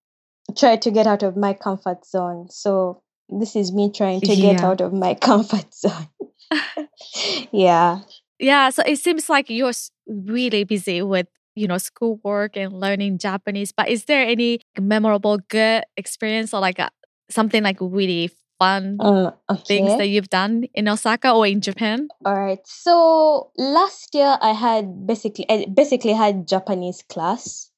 [0.58, 2.50] try to get out of my comfort zone.
[2.50, 6.08] So this is me trying to get out of my comfort zone.
[7.52, 8.00] yeah.
[8.40, 8.70] Yeah.
[8.70, 9.72] So it seems like you're
[10.08, 13.72] really busy with, you know, schoolwork and learning Japanese.
[13.72, 16.90] But is there any memorable good experience or like a,
[17.30, 19.34] something like really fun Um,
[19.66, 22.08] things that you've done in Osaka or in Japan?
[22.26, 22.60] All right.
[22.66, 27.72] So last year I had basically I basically had Japanese class.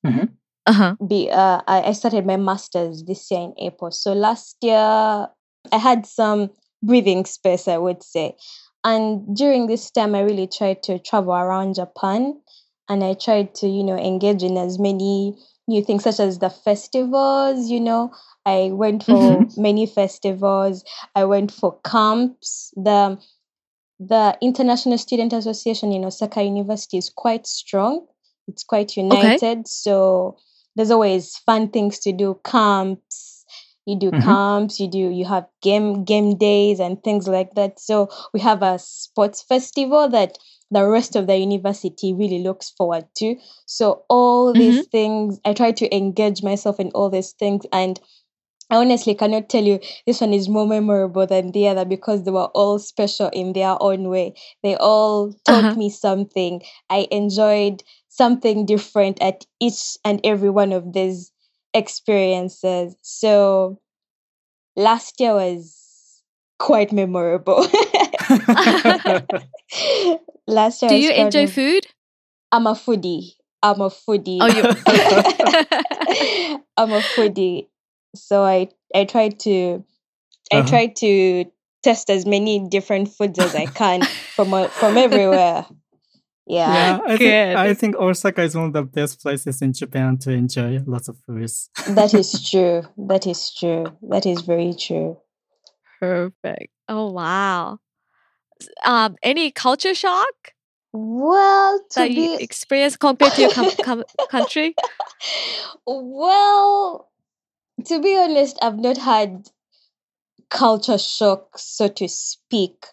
[0.68, 0.96] Uh-huh.
[1.08, 3.92] Be uh I, I started my masters this year in April.
[3.92, 6.50] So last year I had some
[6.84, 8.36] breathing space, I would say.
[8.84, 12.42] And during this time I really tried to travel around Japan
[12.90, 15.36] and I tried to, you know, engage in as many
[15.68, 18.12] new things such as the festivals, you know.
[18.46, 19.58] I went for Mhm.
[19.58, 20.84] many festivals.
[21.16, 22.74] I went for camps.
[22.76, 23.18] The
[24.00, 28.06] the International Student Association in Osaka University is quite strong.
[28.48, 29.68] It's quite united.
[29.68, 30.38] So
[30.76, 32.40] there's always fun things to do.
[32.44, 33.35] Camps.
[33.86, 34.22] You do Mhm.
[34.22, 37.80] camps, you do you have game game days and things like that.
[37.80, 40.38] So we have a sports festival that
[40.72, 43.36] the rest of the university really looks forward to.
[43.66, 48.00] So all these things, I try to engage myself in all these things and
[48.70, 52.32] I honestly cannot tell you this one is more memorable than the other because they
[52.32, 54.36] were all special in their own way.
[54.64, 55.76] They all taught Uh-huh.
[55.76, 56.62] me something.
[56.90, 61.32] I enjoyed something different at each and every one of these
[61.76, 62.96] experiences.
[63.04, 63.80] So
[64.76, 66.22] last year was
[66.60, 67.68] quite memorable.
[70.48, 71.88] last year Do you quite enjoy mem- food?
[72.52, 73.32] I'm a foodie.
[73.64, 74.38] I'm a foodie.
[74.42, 74.64] Oh, you.
[76.78, 77.68] I'm a foodie,
[78.16, 79.84] so I I try to
[80.52, 80.68] I Uh-huh.
[80.70, 81.46] try to
[81.84, 84.02] test as many different foods as I can
[84.36, 85.66] from a- from everywhere.
[86.48, 90.18] Yeah, yeah, I think I think Osaka is one of the best places in Japan
[90.20, 91.70] to enjoy lots of foods.
[91.90, 92.84] that is true.
[92.98, 93.86] That is true.
[94.10, 95.18] That is very true.
[96.00, 96.72] Perfect.
[96.88, 97.80] Oh wow.
[98.86, 100.54] Um, any culture shock
[100.94, 104.76] Well, to that you be experienced compared to your com- com- country?
[105.88, 107.10] well,
[107.86, 109.50] to be honest, I've not had
[110.50, 112.86] culture shock, so to speak.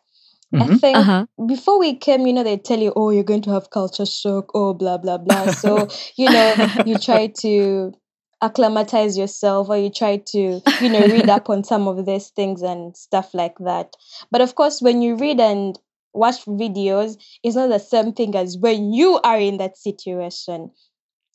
[0.61, 0.81] I Mhm.
[0.81, 1.27] think Uh huh.
[1.47, 4.51] before we came, you know, they tell you, oh, you're going to have culture shock,
[4.55, 5.47] oh, blah, blah, blah.
[5.47, 7.93] So, you know, you try to
[8.41, 12.63] acclimatize yourself or you try to, you know, read up on some of these things
[12.63, 13.95] and stuff like that.
[14.31, 15.79] But of course, when you read and
[16.13, 20.71] watch videos, it's not the same thing as when you are in that situation.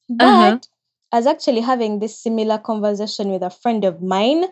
[0.09, 0.59] But Uh-huh.
[1.11, 4.45] I was actually having this similar conversation with a friend of mine.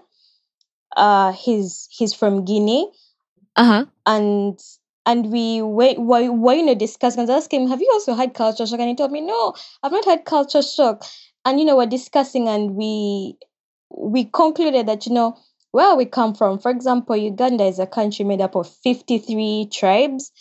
[0.96, 2.92] Uh, he's he's from Guinea
[3.56, 3.86] Uh huh.
[4.06, 4.60] and
[5.06, 7.20] and we were, were, were you know discussing.
[7.20, 9.54] I was asking him, "Have you also had culture shock?" And he told me, "No,
[9.84, 11.06] I've not had culture shock."
[11.46, 13.38] And you know, we're discussing, and we
[13.90, 15.38] we concluded that you know
[15.72, 16.60] where we come from.
[16.60, 20.32] For example, Uganda is a country made up of fifty three tribes,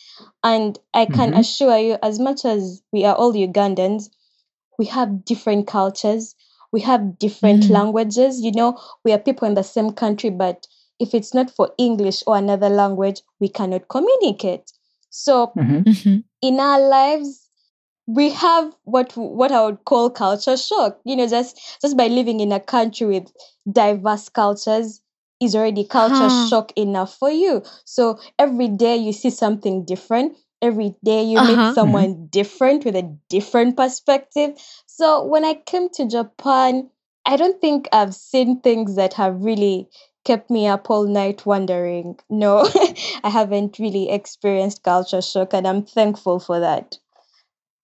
[0.42, 1.38] and I can Mhm.
[1.40, 4.10] assure you, as much as we are all Ugandans,
[4.78, 6.34] we have different cultures.
[6.72, 7.70] We have different Mm.
[7.70, 8.40] languages.
[8.40, 10.66] You know, we are people in the same country, but
[11.00, 14.72] if it's not for English or another language, we cannot communicate.
[15.10, 15.84] So Mhm.
[15.86, 16.18] Mm-hmm.
[16.42, 17.48] in our lives,
[18.06, 21.00] we have what what I would call culture shock.
[21.04, 23.32] You know, just just by living in a country with
[23.70, 25.00] diverse cultures
[25.40, 26.46] is already culture Huh.
[26.48, 27.62] shock enough for you.
[27.84, 30.36] So every day you see something different.
[30.62, 31.48] Every day you Uh-huh.
[31.48, 34.52] meet someone different with a different perspective.
[34.86, 36.90] So when I came to Japan,
[37.26, 39.88] I don't think I've seen things that have really
[40.24, 42.18] kept me up all night wondering.
[42.30, 42.68] No,
[43.24, 46.96] I haven't really experienced culture shock, and I'm thankful for that.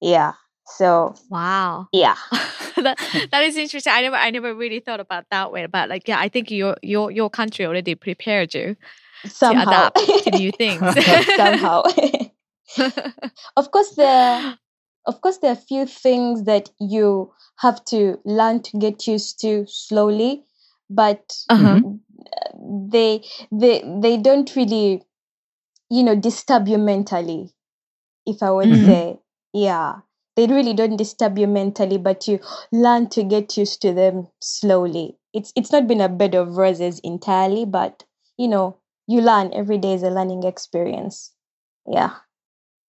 [0.01, 0.32] Yeah.
[0.76, 1.88] So Wow.
[1.93, 2.14] yeah.
[2.76, 2.97] that
[3.32, 3.93] that is interesting.
[3.93, 5.66] I never I never really thought about that way.
[5.66, 8.76] But like yeah, I think your your your country already prepared you
[9.26, 9.64] Somehow.
[9.64, 10.80] to adapt to new things.
[11.36, 11.82] Somehow.
[13.57, 14.59] of course there
[15.07, 19.41] of course there are a few things that you have to learn to get used
[19.41, 20.45] to slowly,
[20.91, 21.80] but uh-huh.
[22.93, 25.03] they they they don't really
[25.91, 27.53] you know disturb you mentally
[28.26, 28.84] if i would Mhm.
[28.84, 29.18] say
[29.53, 29.95] yeah
[30.36, 32.38] they really don't disturb you mentally but you
[32.72, 37.01] learn to get used to them slowly it's it's not been a bed of roses
[37.01, 38.05] entirely but
[38.38, 38.76] you know
[39.07, 41.32] you learn every day is a learning experience
[41.86, 42.16] yeah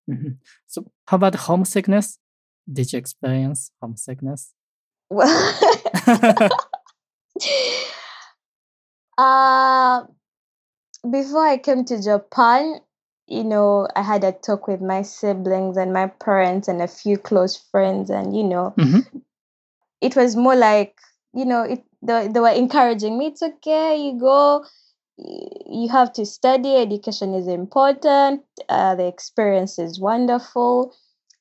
[0.10, 0.38] Mhm.
[0.68, 2.20] So, how about homesickness?
[2.72, 4.54] Did you experience homesickness?
[5.10, 5.60] well
[9.18, 10.04] uh
[11.10, 12.80] before I came to Japan,
[13.28, 17.18] you know, I had a talk with my siblings and my parents and a few
[17.18, 19.22] close friends, and you know, Mhm.
[20.02, 20.98] it was more like,
[21.34, 23.28] you know, it they, they were encouraging me.
[23.28, 24.66] It's okay, you go.
[25.18, 26.76] You have to study.
[26.78, 28.44] Education is important.
[28.70, 30.94] Uh, the experience is wonderful,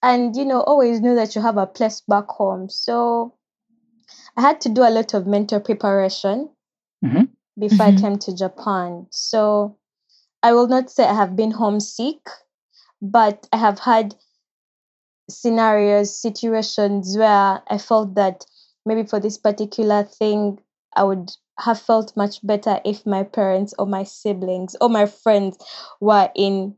[0.03, 2.68] and you know, always know that you have a place back home.
[2.68, 3.34] So
[4.36, 6.50] I had to do a lot of mental preparation
[7.04, 7.28] Mhm.
[7.58, 7.98] before Mhm.
[7.98, 9.06] I came to Japan.
[9.10, 9.76] So
[10.42, 12.28] I will not say I have been homesick,
[13.02, 14.14] but I have had
[15.28, 18.44] scenarios, situations where I felt that
[18.84, 20.60] maybe for this particular thing,
[20.94, 25.58] I would have felt much better if my parents or my siblings or my friends
[26.00, 26.76] were in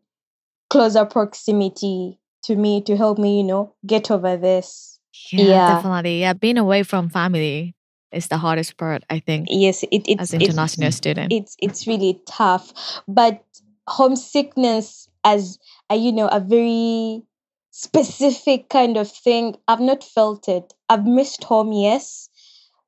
[0.70, 4.91] closer proximity to me to help me, you know, get over this.
[5.33, 5.67] Yeah, Yeah.
[5.67, 6.21] definitely.
[6.21, 7.75] Yeah, being away from family
[8.13, 11.33] is the hardest part, I think, Yes, it, it, as it, international student.
[11.33, 12.73] it's it's really tough
[13.09, 13.43] but
[13.89, 15.59] homesickness as
[15.91, 17.23] a you know a very
[17.71, 22.29] specific kind of thing i've not felt it i've missed home yes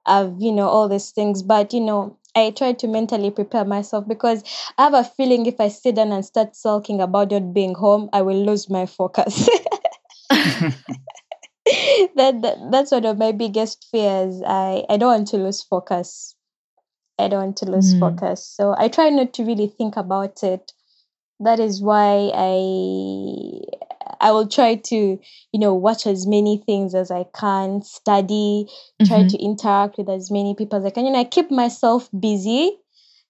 [0.06, 4.06] i've you know all these things but you know i try to mentally prepare myself
[4.06, 4.42] because
[4.78, 8.08] i have a feeling if i sit down and start sulking about not being home
[8.12, 9.48] i will lose my focus
[12.16, 16.34] that, that that's one of my biggest fears i i don't want to lose focus
[17.18, 18.00] I don't want to lose Mm.
[18.00, 18.46] focus.
[18.46, 20.72] So I try not to really think about it.
[21.40, 23.60] That is why I
[24.20, 24.96] I will try to,
[25.52, 28.68] you know, watch as many things as I can, study,
[29.04, 29.28] try Mhm.
[29.30, 31.06] to interact with as many people as I can.
[31.06, 32.78] You know, I keep myself busy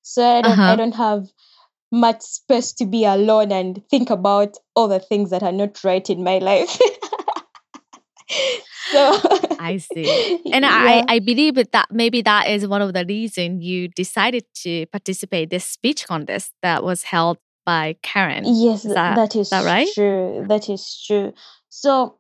[0.03, 0.73] so I don't Uh-huh.
[0.73, 1.29] I don't have
[1.93, 6.09] much space to be alone and think about all the things that are not right
[6.11, 6.79] in my life.
[8.93, 9.21] so
[9.59, 10.05] I see.
[10.53, 14.87] And I, I believe that maybe that is one of the reasons you decided to
[14.87, 18.45] participate this speech contest that was held by Karen.
[18.47, 19.89] Yes, Is that- that is that right?
[19.95, 20.45] true.
[20.49, 21.33] That is true.
[21.71, 22.19] So,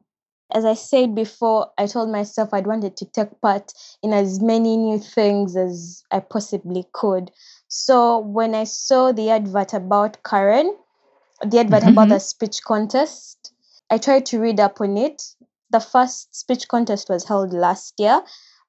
[0.53, 4.77] as I said before, I told myself I'd wanted to take part in as many
[4.77, 7.31] new things as I possibly could.
[7.69, 10.75] So, when I saw the advert about Karen,
[11.45, 12.11] the advert about Mhm.
[12.11, 13.53] the speech contest,
[13.91, 15.23] I tried to read up on it.
[15.75, 18.23] The first speech contest was held last year,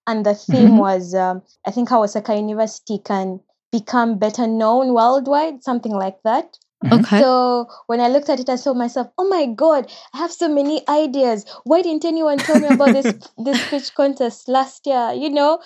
[0.08, 0.78] and the theme Mhm.
[0.78, 3.40] was um, I think how Osaka University can
[3.72, 6.58] become better known worldwide, something like that.
[6.92, 7.20] Okay.
[7.20, 10.48] So when I looked at it, I saw myself, oh my god, I have so
[10.50, 11.46] many ideas.
[11.64, 15.12] Why didn't anyone tell me about this this speech contest last year?
[15.14, 15.60] You know?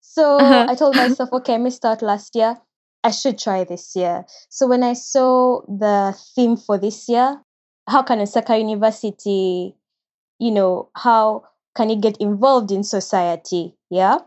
[0.00, 0.66] So Uh-huh.
[0.68, 2.60] I told myself, okay, I missed out last year.
[3.04, 4.24] I should try this year.
[4.50, 7.42] So when I saw the theme for this year,
[7.88, 9.76] how can Osaka University,
[10.38, 13.76] you know, how can you get involved in society?
[13.90, 14.18] Yeah.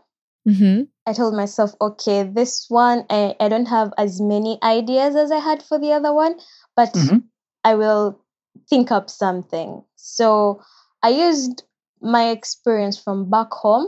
[0.46, 5.32] hmm I told myself, okay, this one, I, I don't have as many ideas as
[5.32, 6.38] I had for the other one,
[6.76, 7.24] but Mhm.
[7.64, 8.20] I will
[8.70, 9.82] think up something.
[9.96, 10.62] So
[11.02, 11.64] I used
[12.00, 13.86] my experience from back home.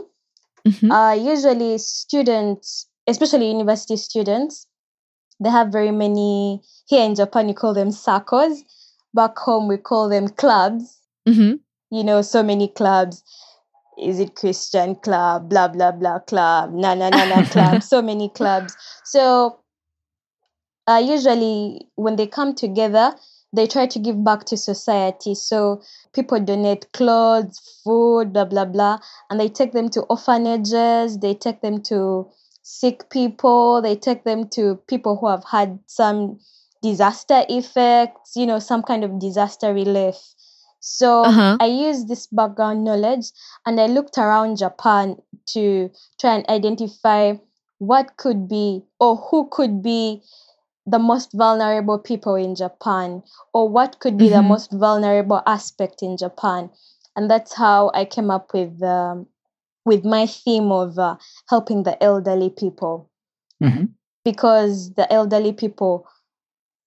[0.65, 4.67] hmm Uh, usually, students, especially university students,
[5.39, 8.63] they have very many, here in Japan, you call them sakos.
[9.13, 11.53] Back home, we call them clubs hmm
[11.95, 13.23] you know, so many clubs.
[13.97, 18.27] Is it Christian club, blah blah blah club, na na na na club, so many
[18.29, 18.75] clubs.
[19.05, 19.59] So
[20.87, 23.15] uh, usually when they come together,
[23.53, 25.33] they try to give back to society.
[25.33, 25.81] So
[26.13, 31.19] people donate clothes, food, blah blah blah, and they take them to orphanages.
[31.19, 32.29] They take them to
[32.63, 33.81] sick people.
[33.81, 36.39] They take them to people who have had some
[36.83, 38.35] disaster effects.
[38.35, 40.17] You know, some kind of disaster relief.
[40.87, 41.57] So Uh-huh.
[41.59, 43.31] I used this background knowledge
[43.65, 45.17] and I looked around Japan
[45.47, 47.35] to try and identify
[47.79, 50.23] what could be or who could be
[50.85, 53.23] the most vulnerable people in Japan
[53.53, 54.47] or what could be the Mhm.
[54.53, 56.69] most vulnerable aspect in Japan.
[57.15, 59.27] And that's how I came up with um,
[59.85, 61.17] with my theme of uh,
[61.49, 63.09] helping the elderly people
[63.61, 63.95] Mhm.
[64.23, 66.07] because the elderly people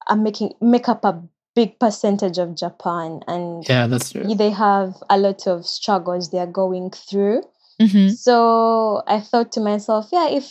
[0.09, 1.23] are making make up a
[1.59, 4.33] big percentage of Japan and Yeah, that's true.
[4.37, 7.43] they have a lot of struggles they are going through.
[7.81, 10.47] hmm So I thought to myself, yeah, if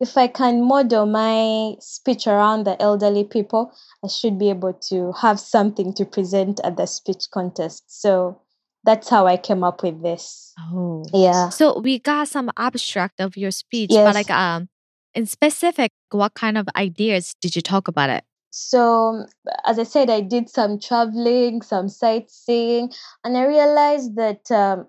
[0.00, 3.62] if I can model my speech around the elderly people,
[4.04, 7.82] I should be able to have something to present at the speech contest.
[8.02, 8.42] So
[8.82, 10.54] that's how I came up with this.
[10.58, 11.04] Oh.
[11.12, 11.50] Yeah.
[11.50, 14.68] So we got some abstract of your speech, but like um
[15.14, 18.24] in specific, what kind of ideas did you talk about it?
[18.50, 19.26] So
[19.64, 22.92] as I said, I did some traveling, some sightseeing,
[23.24, 24.86] and I realized that um,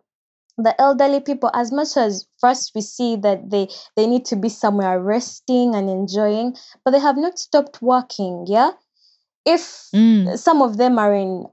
[0.58, 4.50] the elderly people, as much as first we see that they they need to be
[4.50, 6.56] somewhere resting and enjoying,
[6.86, 8.46] but they have not stopped working.
[8.48, 8.72] Yeah,
[9.46, 10.38] if Mm.
[10.38, 11.46] some of them are in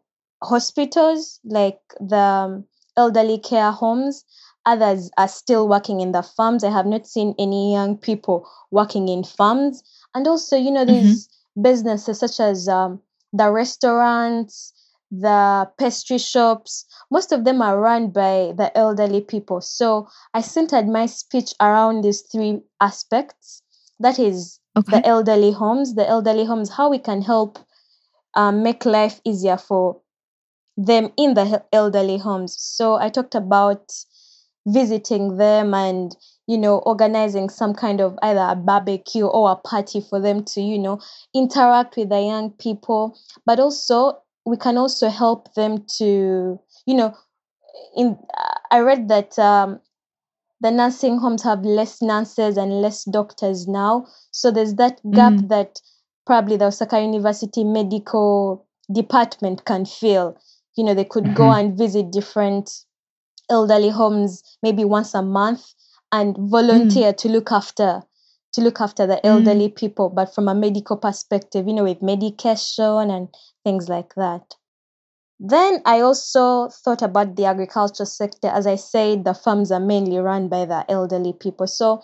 [0.42, 2.64] hospitals, like the um,
[2.96, 4.24] elderly care homes.
[4.66, 6.64] Others are still working in the farms.
[6.64, 9.82] I have not seen any young people working in farms.
[10.14, 10.88] And also, you know, Mhm.
[10.88, 11.28] these
[11.60, 13.00] businesses such as um,
[13.32, 14.72] the restaurants,
[15.10, 19.60] the pastry shops, most of them are run by the elderly people.
[19.60, 23.62] So I centered my speech around these three aspects.
[24.00, 25.00] That is Okay.
[25.00, 27.58] the elderly homes, the elderly homes, how we can help
[28.34, 30.00] um, make life easier for
[30.76, 32.56] them in the elderly homes.
[32.60, 33.92] So I talked about
[34.66, 36.16] visiting them and
[36.46, 40.60] you know organizing some kind of either a barbecue or a party for them to
[40.60, 40.98] you know
[41.34, 47.12] interact with the young people but also we can also help them to, you know,
[47.96, 48.18] in
[48.70, 49.80] I read that um,
[50.60, 54.06] the nursing homes have less nurses and less doctors now.
[54.32, 55.48] So there's that gap Mm.
[55.48, 55.80] that
[56.26, 60.36] probably the Osaka University medical department can fill.
[60.76, 61.58] You know, they could go Mhm.
[61.60, 62.70] and visit different
[63.50, 65.74] elderly homes maybe once a month
[66.12, 68.02] and volunteer to look after
[68.52, 73.10] to look after the elderly people but from a medical perspective you know with medication
[73.10, 73.28] and
[73.64, 74.54] things like that.
[75.40, 78.48] Then i also thought about the agriculture sector.
[78.48, 81.66] As i said the farms are mainly run by the elderly people.
[81.66, 82.02] So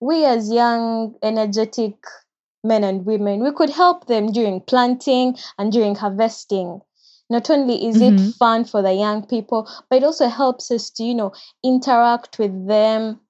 [0.00, 1.96] we as young energetic
[2.62, 6.80] men and women we could help them during planting and during harvesting.
[7.30, 8.08] Not only is Mhm.
[8.12, 11.32] it fun for the young people but it also helps us to you know
[11.62, 13.20] interact with them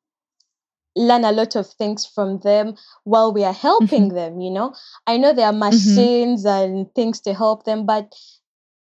[0.97, 2.74] learn a lot of things from them
[3.05, 4.72] while we are helping them you know
[5.07, 8.14] i know there are machines and things to help them but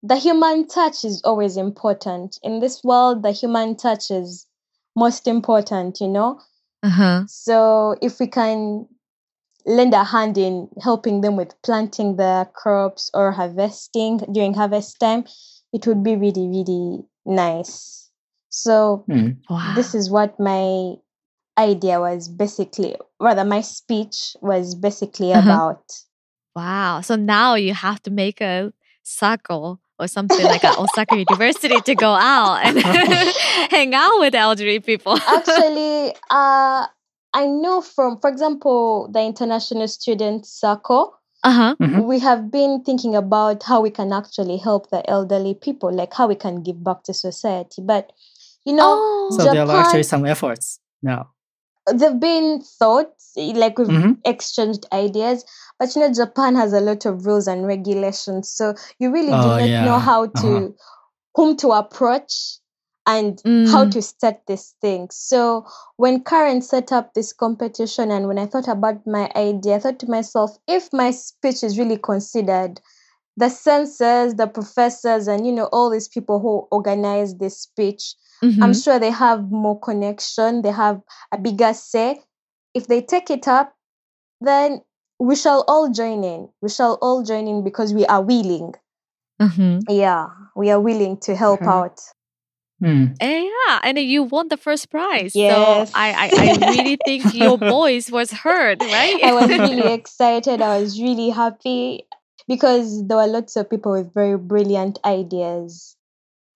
[0.03, 4.45] the human touch is always important in this world the human touch is
[4.95, 6.39] most important you know
[6.83, 7.23] Uh-huh.
[7.27, 8.87] so if we can
[9.65, 15.23] lend a hand in helping them with planting the crops or harvesting during harvest time,
[15.71, 18.09] it would be really, really nice.
[18.49, 19.37] So Mm.
[19.49, 19.73] Wow.
[19.75, 20.95] this is what my
[21.57, 25.43] idea was basically rather my speech was basically Uh-huh.
[25.49, 25.83] about.
[26.55, 27.01] Wow.
[27.01, 28.73] So now you have to make a
[29.03, 32.77] circle or something like at Osaka University to go out and
[33.71, 35.17] hang out with elderly people.
[35.17, 36.85] Actually, uh
[37.35, 41.75] I know from for example the international student circle uh-huh.
[41.81, 42.05] Mhm.
[42.05, 46.25] we have been thinking about how we can actually help the elderly people, like how
[46.27, 47.81] we can give back to society.
[47.81, 48.11] But
[48.65, 49.37] you know, Oh.
[49.37, 51.31] So there are actually some efforts now.
[51.87, 54.17] There've been thoughts, like we've Mhm.
[54.25, 55.43] exchanged ideas,
[55.79, 59.51] but you know, Japan has a lot of rules and regulations, so you really do
[59.51, 60.71] Oh, not know how to Uh-huh.
[61.35, 62.59] whom to approach
[63.05, 63.91] and how Mm.
[63.91, 65.09] to start this thing.
[65.11, 65.65] So
[65.97, 69.99] when Karen set up this competition and when I thought about my idea, I thought
[69.99, 72.81] to myself, if my speech is really considered,
[73.37, 78.71] the senseis, the professors, and you know, all these people who organize this speech, I'm
[78.71, 78.83] Mhm.
[78.83, 82.21] sure they have more connection, they have a bigger say.
[82.73, 83.73] If they take it up,
[84.41, 84.81] then
[85.19, 86.49] we shall all join in.
[86.61, 88.73] We shall all join in because we are willing.
[89.41, 89.83] Mhm.
[89.89, 91.67] Yeah, we are willing to help Mhm.
[91.67, 91.99] out.
[92.81, 93.15] Mm.
[93.21, 95.35] And yeah, and you won the first prize.
[95.35, 95.89] Yes.
[95.89, 99.23] So I, I, I really think your voice was heard, right?
[99.23, 100.61] I was really excited.
[100.61, 102.07] I was really happy
[102.47, 105.92] because there were lots of people with very brilliant ideas.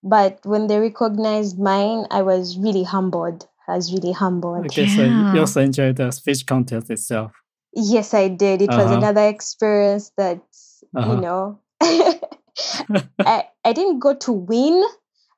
[0.09, 3.47] But when they recognized mine, I was really humbled.
[3.67, 4.65] I was really humbled.
[4.67, 7.31] Okay, so you also enjoyed the speech contest itself.
[7.73, 8.61] Yes, I did.
[8.61, 8.97] It was Uh-huh.
[8.97, 10.41] another experience that,
[10.95, 11.11] Uh-huh.
[11.13, 11.59] you know,
[13.25, 14.83] I, I didn't go to win.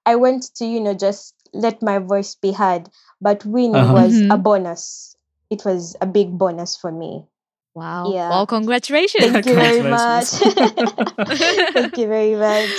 [0.05, 2.89] I went to, you know, just let my voice be heard.
[3.21, 3.93] But winning Uh-huh.
[3.93, 4.43] was a Mhm.
[4.43, 5.15] bonus.
[5.49, 7.25] It was a big bonus for me.
[7.75, 8.11] wow.
[8.11, 8.29] Yeah.
[8.29, 9.23] Well, congratulations.
[9.31, 10.27] Thank you very much.
[11.73, 12.71] Thank you very much.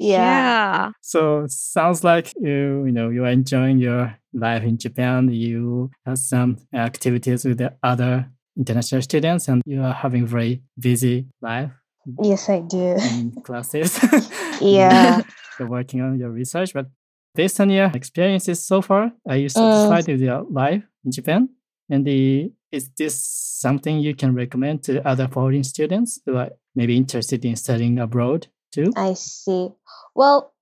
[0.00, 0.16] Yeah.
[0.16, 0.90] yeah.
[1.00, 5.30] So sounds like you you know you are enjoying your life in Japan.
[5.32, 11.26] You have some activities with the other international students, and you are having very busy
[11.40, 11.70] life
[12.22, 12.96] Yes, I do.
[12.96, 13.98] in classes.
[14.60, 15.22] Yeah.
[15.58, 16.86] you're working on your research, but
[17.34, 20.12] based on your experiences so far, are you satisfied mm.
[20.12, 21.48] with your life in Japan?
[21.88, 26.96] And the is this something you can recommend to other foreign students who are maybe
[26.96, 28.92] interested in studying abroad too?
[28.96, 29.70] I see.
[30.14, 30.52] Well,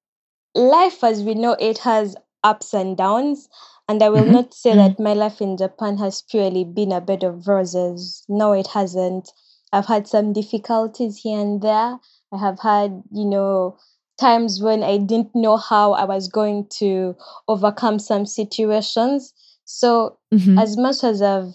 [0.55, 3.49] life as we know it has ups and downs.
[3.89, 4.33] And I will Mhm.
[4.33, 8.25] not say that my life in Japan has purely been a bed of roses.
[8.29, 9.33] No, it hasn't.
[9.73, 12.01] I've had some difficulties here and there.
[12.33, 13.77] I have had, you know,
[14.19, 17.17] times when I didn't know how I was going to
[17.49, 19.33] overcome some situations.
[19.65, 20.59] So, Mhm.
[20.59, 21.55] as much as I've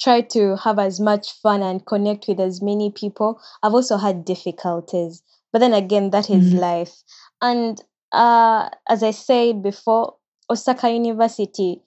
[0.00, 4.24] tried to have as much fun and connect with as many people, I've also had
[4.24, 5.22] difficulties.
[5.52, 6.60] But then again, that is Mhm.
[6.60, 7.02] life.
[7.40, 7.82] And
[8.12, 10.16] uh, as I said before,
[10.50, 11.82] Osaka University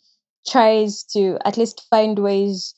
[0.48, 2.76] tries to at least find ways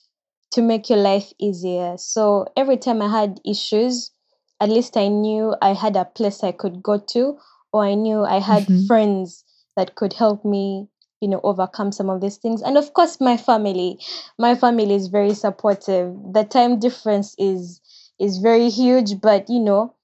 [0.52, 1.98] to make your life easier.
[1.98, 4.12] So every time I had issues,
[4.60, 7.40] at least I knew I had a place I could go to,
[7.74, 8.86] or I knew I had Mhm.
[8.88, 9.44] friends
[9.76, 10.90] that could help me,
[11.22, 12.62] you know, overcome some of these things.
[12.64, 14.00] And of course, my family.
[14.40, 16.16] My family is very supportive.
[16.34, 17.82] The time difference is
[18.20, 19.96] is very huge, but you know,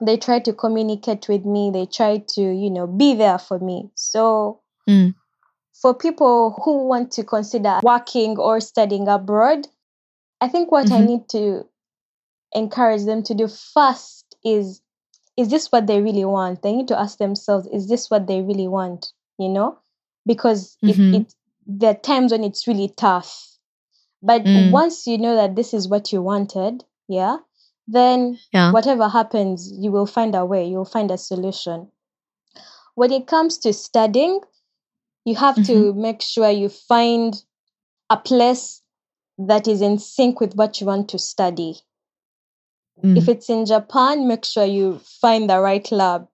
[0.00, 1.70] they try to communicate with me.
[1.72, 3.90] They try to, you know, be there for me.
[3.94, 5.14] So Mm.
[5.74, 9.66] for people who want to consider working or studying abroad,
[10.40, 11.06] I think what I Mhm.
[11.06, 11.68] need to
[12.52, 14.82] encourage them to do first is
[15.36, 16.62] is this what they really want?
[16.62, 19.12] They need to ask themselves, is this what they really want?
[19.38, 19.78] You know,
[20.28, 21.14] because Mhm.
[21.14, 21.34] it, it
[21.66, 23.30] there are times when it's really tough.
[24.22, 24.70] But Mm.
[24.70, 27.38] once you know that this is what you wanted, yeah,
[27.86, 28.70] then Yeah.
[28.72, 31.90] whatever happens, you will find a way, you'll find a solution.
[32.94, 34.40] When it comes to studying,
[35.24, 37.34] you have to make sure you find
[38.10, 38.82] a place
[39.38, 41.80] that is in sync with what you want to study.
[43.04, 43.16] Mm.
[43.16, 46.28] If it's in Japan, make sure you find the right lab.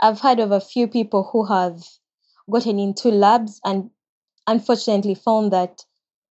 [0.00, 1.84] I've heard of a few people who have
[2.50, 3.90] gotten into labs and
[4.46, 5.84] unfortunately found that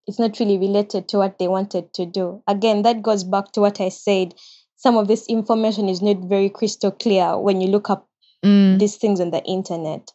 [0.07, 2.41] it's not really related to what they wanted to do.
[2.47, 4.35] Again, that goes back to what I said.
[4.77, 8.07] Some of this information is not very crystal clear when you look up
[8.43, 8.77] Mm.
[8.77, 10.11] these things on the internet.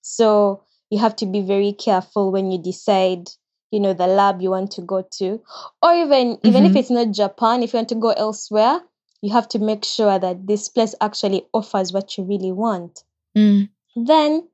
[0.00, 3.28] So you have to be very careful when you decide,
[3.70, 5.42] you know, the lab you want to go to.
[5.82, 6.76] Or even even if Mhm.
[6.76, 8.80] it's not Japan, if you want to go elsewhere,
[9.20, 13.04] you have to make sure that this place actually offers what you really want.
[13.36, 13.68] Mm.
[13.96, 14.48] Then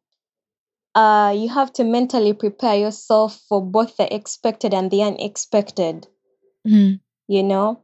[0.95, 6.07] uh you have to mentally prepare yourself for both the expected and the unexpected
[6.67, 7.01] Mm.
[7.29, 7.83] you know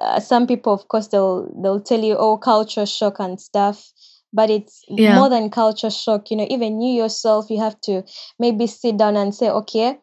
[0.00, 3.92] uh, some people of course they'll they'll tell you oh culture shock and stuff
[4.32, 5.14] but it's Yeah.
[5.16, 8.02] more than culture shock you know even you yourself you have to
[8.38, 9.98] maybe sit down and say okay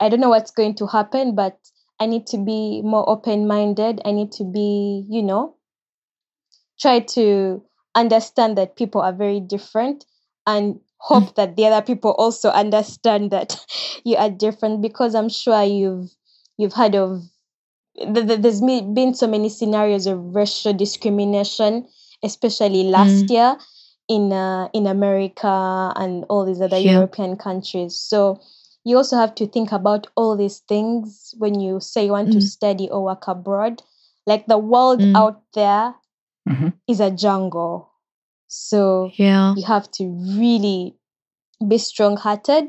[0.00, 1.58] i don't know what's going to happen but
[2.00, 5.56] i need to be more open minded i need to be you know
[6.80, 7.62] try to
[7.94, 10.04] understand that people are very different
[10.46, 13.58] and hope that the other people also understand that
[14.04, 16.10] you are different because i'm sure you've
[16.58, 17.22] you've heard of
[17.96, 21.86] th- th- there's been so many scenarios of racial discrimination
[22.22, 23.56] especially last year
[24.08, 26.92] in uh, in america and all these other Yeah.
[26.94, 28.40] european countries so
[28.84, 32.38] you also have to think about all these things when you say you want to
[32.38, 32.42] Mm.
[32.42, 33.82] study or work abroad
[34.26, 35.16] like the world Mm.
[35.16, 35.94] out there
[36.48, 36.72] Mhm.
[36.88, 37.91] is a jungle
[38.52, 39.54] so Yeah.
[39.56, 40.04] you have to
[40.38, 40.94] really
[41.66, 42.64] be strong hearted.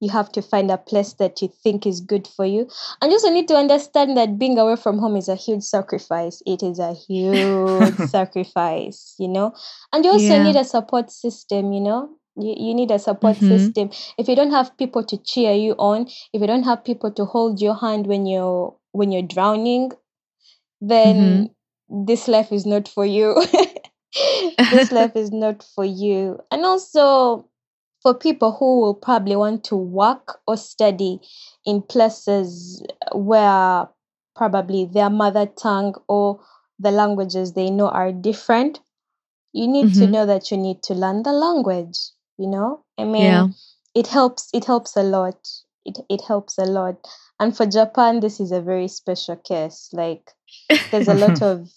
[0.00, 2.68] You have to find a place that you think is good for you.
[3.02, 6.40] And you also need to understand that being away from home is a huge sacrifice.
[6.46, 9.52] It is a huge sacrifice, you know.
[9.92, 10.42] And you also Yeah.
[10.44, 12.10] need a support system, you know.
[12.36, 13.48] You, you need a support Mhm.
[13.48, 13.90] system.
[14.16, 17.24] If you don't have people to cheer you on, if you don't have people to
[17.24, 19.92] hold your hand when you're when you're drowning,
[20.80, 21.50] then
[21.88, 23.36] this life is not for you.
[24.68, 26.38] this life is not for you.
[26.50, 27.48] And also
[28.02, 31.20] for people who will probably want to work or study
[31.66, 32.82] in places
[33.12, 33.88] where
[34.36, 36.40] probably their mother tongue or
[36.78, 38.80] the languages they know are different,
[39.52, 40.12] you need to Mhm.
[40.12, 41.98] know that you need to learn the language.
[42.38, 43.48] You know, I mean, Yeah.
[43.94, 44.48] it helps.
[44.52, 45.48] It helps a lot.
[45.84, 47.06] It it helps a lot.
[47.40, 49.88] And for Japan, this is a very special case.
[49.92, 50.32] Like,
[50.90, 51.70] there's a lot of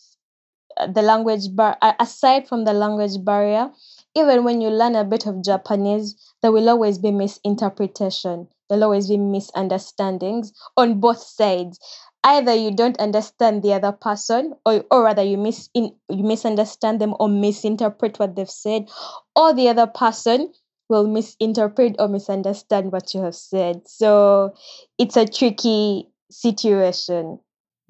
[0.88, 3.70] the language bar aside from the language barrier
[4.16, 8.48] even when you learn a bit of japanese there will always be misinterpretation.
[8.68, 11.80] There'll always be misunderstandings on both sides.
[12.24, 17.02] Either you don't understand the other person or, or rather you mis in, you misunderstand
[17.02, 18.90] them or misinterpret what they've said
[19.36, 20.52] or the other person
[20.88, 23.88] will misinterpret or misunderstand what you have said.
[23.88, 24.54] So
[24.98, 27.40] it's a tricky situation.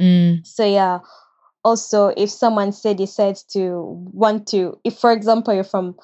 [0.01, 0.47] Mm.
[0.47, 0.99] so yeah
[1.64, 3.62] also if someone say decides to
[4.14, 5.95] want to if for example you're from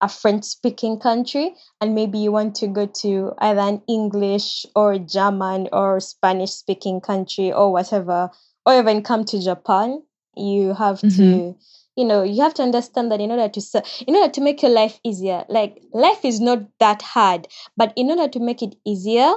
[0.00, 4.98] a french speaking country and maybe you want to go to either an english or
[4.98, 8.30] german or spanish speaking country or whatever
[8.66, 10.00] or even come to japan
[10.36, 11.56] you have to Mhm.
[11.96, 14.70] you know you have to understand that in order to in order to make your
[14.70, 19.34] life easier like life is not that hard but in order to make it easier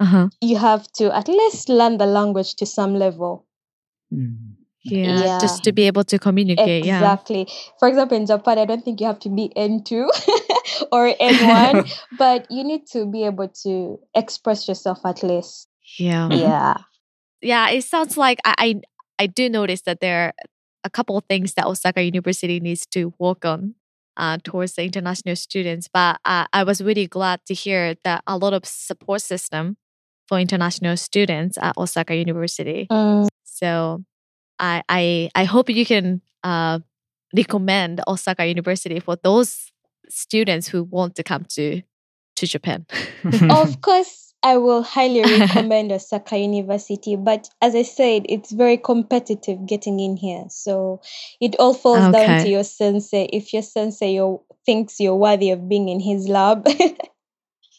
[0.00, 0.28] Uh-huh.
[0.40, 3.44] you have to at least learn the language to some level
[4.12, 4.49] Mm.
[4.84, 5.38] Yeah.
[5.40, 6.84] Just to be able to communicate.
[6.84, 6.98] Yeah.
[6.98, 7.46] Exactly.
[7.78, 10.08] For example, in Japan, I don't think you have to be N2
[10.92, 15.68] or N1, but you need to be able to express yourself at least.
[15.98, 16.28] Yeah.
[16.28, 16.40] Mhm.
[16.40, 16.74] Yeah.
[17.42, 17.70] Yeah.
[17.70, 18.80] It sounds like I, I
[19.24, 20.32] I do notice that there are
[20.84, 23.74] a couple of things that Osaka University needs to work on
[24.16, 25.88] uh, towards the international students.
[25.92, 29.76] But uh, I was really glad to hear that a lot of support system
[30.26, 32.86] for international students at Osaka University.
[32.90, 34.04] Mm, So
[34.60, 36.78] I I I hope you can uh,
[37.36, 39.72] recommend Osaka University for those
[40.08, 41.82] students who want to come to
[42.36, 42.86] to Japan.
[43.50, 49.66] of course, I will highly recommend Osaka University, but as I said, it's very competitive
[49.66, 50.44] getting in here.
[50.48, 51.00] So
[51.40, 53.28] it all falls down to your sensei.
[53.32, 56.66] If your sensei you thinks you're worthy of being in his lab.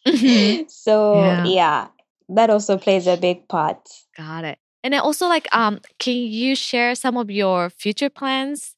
[0.08, 0.70] Mhm.
[0.70, 1.46] so Yeah.
[1.46, 1.88] yeah,
[2.30, 3.88] that also plays a big part.
[4.18, 4.60] Got it.
[4.84, 8.76] And then also like um can you share some of your future plans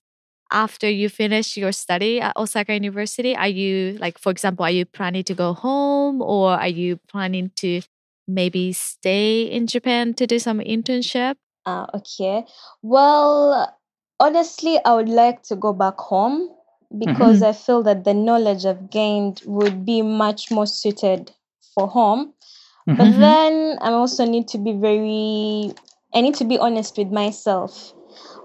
[0.51, 4.85] after you finish your study at Osaka University, are you like, for example, are you
[4.85, 7.81] planning to go home or are you planning to
[8.27, 11.35] maybe stay in Japan to do some internship?
[11.65, 12.45] Uh, okay.
[12.81, 13.73] Well,
[14.19, 16.49] honestly, I would like to go back home
[16.97, 21.31] because I feel that the knowledge I've gained would be much more suited
[21.73, 22.33] for home.
[22.85, 23.19] But Mhm.
[23.19, 25.73] then I also need to be very,
[26.13, 27.93] I need to be honest with myself.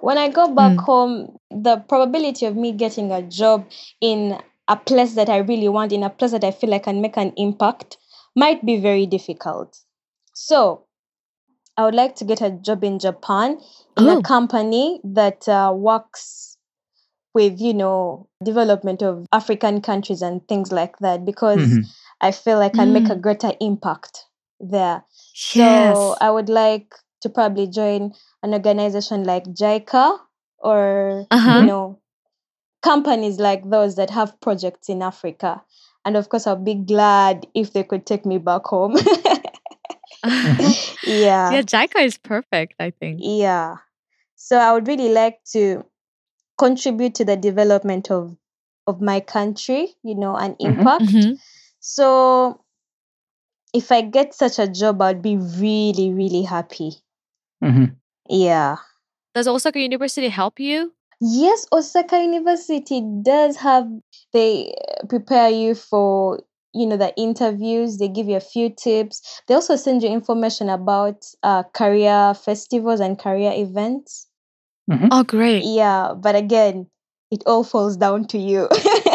[0.01, 0.85] When I go back Mm.
[0.85, 3.67] home, the probability of me getting a job
[4.01, 4.39] in
[4.69, 7.17] a place that I really want, in a place that I feel I can make
[7.17, 7.99] an impact,
[8.37, 9.79] might be very difficult.
[10.35, 10.85] So
[11.77, 13.61] I would like to get a job in Japan
[13.97, 14.19] in Oh.
[14.19, 16.57] a company that uh, works
[17.35, 21.85] with, you know, development of African countries and things like that because Mhm.
[22.21, 23.21] I feel I can make a Mm.
[23.23, 24.27] greater impact
[24.61, 25.05] there.
[25.55, 25.97] Yes.
[25.97, 28.13] So I would like to probably join
[28.43, 30.19] an organization like JICA
[30.59, 31.61] or Uh-huh.
[31.61, 31.99] you know
[32.83, 35.63] companies like those that have projects in Africa.
[36.05, 38.97] And of course, I'll be glad if they could take me back home.
[40.25, 41.51] yeah.
[41.53, 43.21] yeah, JICA is perfect, I think.
[43.23, 43.77] Yeah.
[44.37, 45.85] So I would really like to
[46.59, 48.37] contribute to the development of
[48.87, 50.79] of my country, you know, an Mhm.
[50.79, 51.05] impact.
[51.05, 51.39] Mhm.
[51.81, 52.65] So
[53.75, 56.93] if I get such a job, I'd be really, really happy.
[57.63, 57.97] Mhm.
[58.29, 58.77] Yeah.
[59.35, 60.93] Does Osaka University help you?
[61.21, 63.87] Yes, Osaka University does have
[64.33, 66.41] they uh, prepare you for
[66.73, 67.99] you know the interviews.
[67.99, 69.43] They give you a few tips.
[69.47, 74.29] They also send you information about uh, career festivals and career events.
[74.91, 75.09] Mhm.
[75.11, 75.65] Oh, great.
[75.65, 76.87] Yeah, but again,
[77.31, 78.69] it all falls down to you.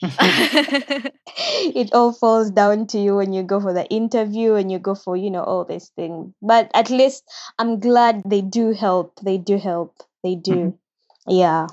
[0.02, 4.94] it all falls down to you when you go for the interview and you go
[4.94, 6.32] for you know all these things.
[6.40, 7.24] But at least
[7.58, 9.18] I'm glad they do help.
[9.22, 9.96] They do help.
[10.22, 10.78] They do.
[11.26, 11.66] Yeah.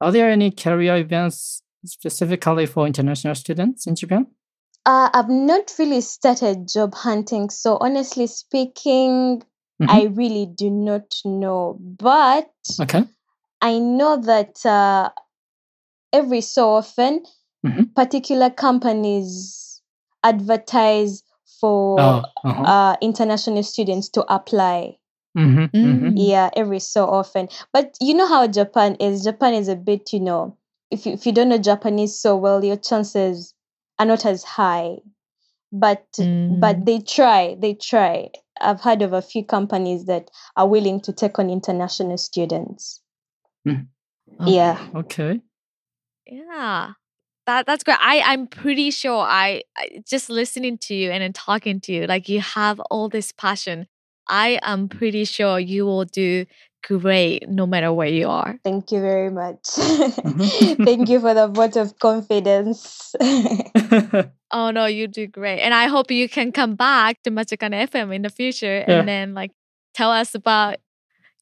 [0.00, 4.26] Are there any career events specifically for international students in Japan?
[4.86, 9.42] Uh, I've not really started job hunting, so honestly speaking,
[9.80, 9.88] Mhm.
[9.88, 11.76] I really do not know.
[11.80, 12.50] But
[12.80, 13.04] Okay.
[13.60, 15.10] I know that uh,
[16.12, 17.24] every so often,
[17.64, 17.94] Mhm.
[17.94, 19.82] particular companies
[20.22, 21.22] advertise
[21.60, 22.62] for Oh, uh-huh.
[22.62, 24.96] uh, international students to apply.
[25.36, 25.72] Mhm, mhm.
[25.74, 26.12] Mm.
[26.16, 27.48] Yeah, every so often.
[27.72, 29.24] But you know how Japan is.
[29.24, 30.56] Japan is a bit, you know,
[30.90, 33.54] if you, if you don't know Japanese so well, your chances
[33.98, 34.98] are not as high.
[35.72, 36.84] But but Mm.
[36.86, 37.56] they try.
[37.60, 38.30] They try.
[38.60, 43.00] I've heard of a few companies that are willing to take on international students.
[44.46, 44.78] Yeah.
[44.94, 45.40] Okay.
[46.26, 46.92] Yeah.
[47.50, 47.98] That that's great.
[48.00, 52.06] I I'm pretty sure I, I just listening to you and then talking to you
[52.06, 53.88] like you have all this passion.
[54.28, 56.46] I am pretty sure you will do
[56.86, 58.60] great no matter where you are.
[58.62, 59.64] Thank you very much.
[59.64, 60.84] Mhm.
[60.88, 63.14] Thank you for the vote of confidence.
[64.52, 65.60] Oh no, you do great.
[65.60, 68.98] And I hope you can come back to Machikane FM in the future Yeah.
[69.00, 69.52] and then like
[69.94, 70.78] tell us about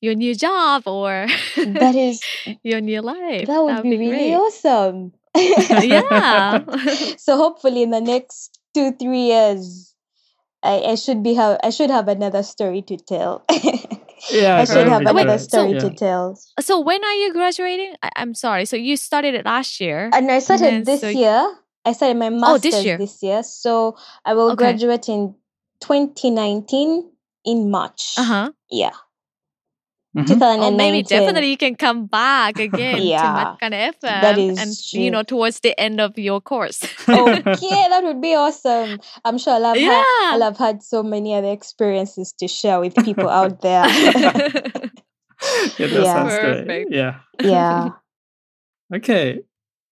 [0.00, 2.20] your new job or that is
[2.62, 3.46] your new life.
[3.48, 5.12] that would be, really awesome.
[5.38, 6.64] Yeah.
[7.16, 9.94] so hopefully in the next two three years,
[10.62, 13.44] I, I should be have I should have another story to tell.
[14.30, 15.40] yeah, I should have be Wait, another great.
[15.40, 15.80] story Yeah.
[15.80, 16.38] to tell.
[16.60, 17.94] so when are you graduating?
[18.02, 18.64] I, I'm sorry.
[18.66, 20.10] So you started it last year.
[20.12, 21.54] And I started then this so- year.
[21.84, 22.98] I started my Oh, this master's year.
[22.98, 23.42] this year.
[23.42, 24.56] So I will Okay.
[24.56, 25.34] graduate in
[25.80, 27.10] 2019
[27.44, 28.14] in March.
[28.18, 28.50] Uh-huh.
[28.70, 28.90] Yeah.
[30.18, 30.26] Mhm.
[30.26, 30.62] 2019.
[30.74, 34.74] Oh, maybe definitely you can come back again Yeah, to Machikane FM that is and
[35.02, 36.82] you know towards the end of your course.
[37.08, 38.98] okay, that would be awesome.
[39.24, 39.90] I'm sure I'll have, Yeah.
[40.02, 43.86] had, I'll have had so many other experiences to share with people out there.
[43.86, 44.32] yeah,
[45.78, 46.12] that Yeah.
[46.14, 46.66] sounds great.
[46.66, 46.92] Perfect.
[46.92, 47.14] Yeah.
[47.40, 47.88] yeah.
[48.94, 49.40] Okay.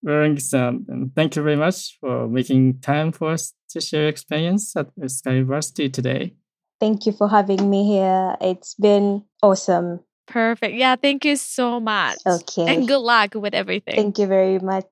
[0.03, 4.75] Veronica-san, and thank you very much for making time for us to share your experience
[4.77, 6.35] at Sky University today.
[6.81, 8.37] Thank you for having me here.
[8.41, 10.01] It's been awesome.
[10.27, 10.75] Perfect.
[10.75, 12.19] Yeah, thank you so much.
[12.27, 12.67] Okay.
[12.67, 13.95] And good luck with everything.
[13.95, 14.87] Thank you very much.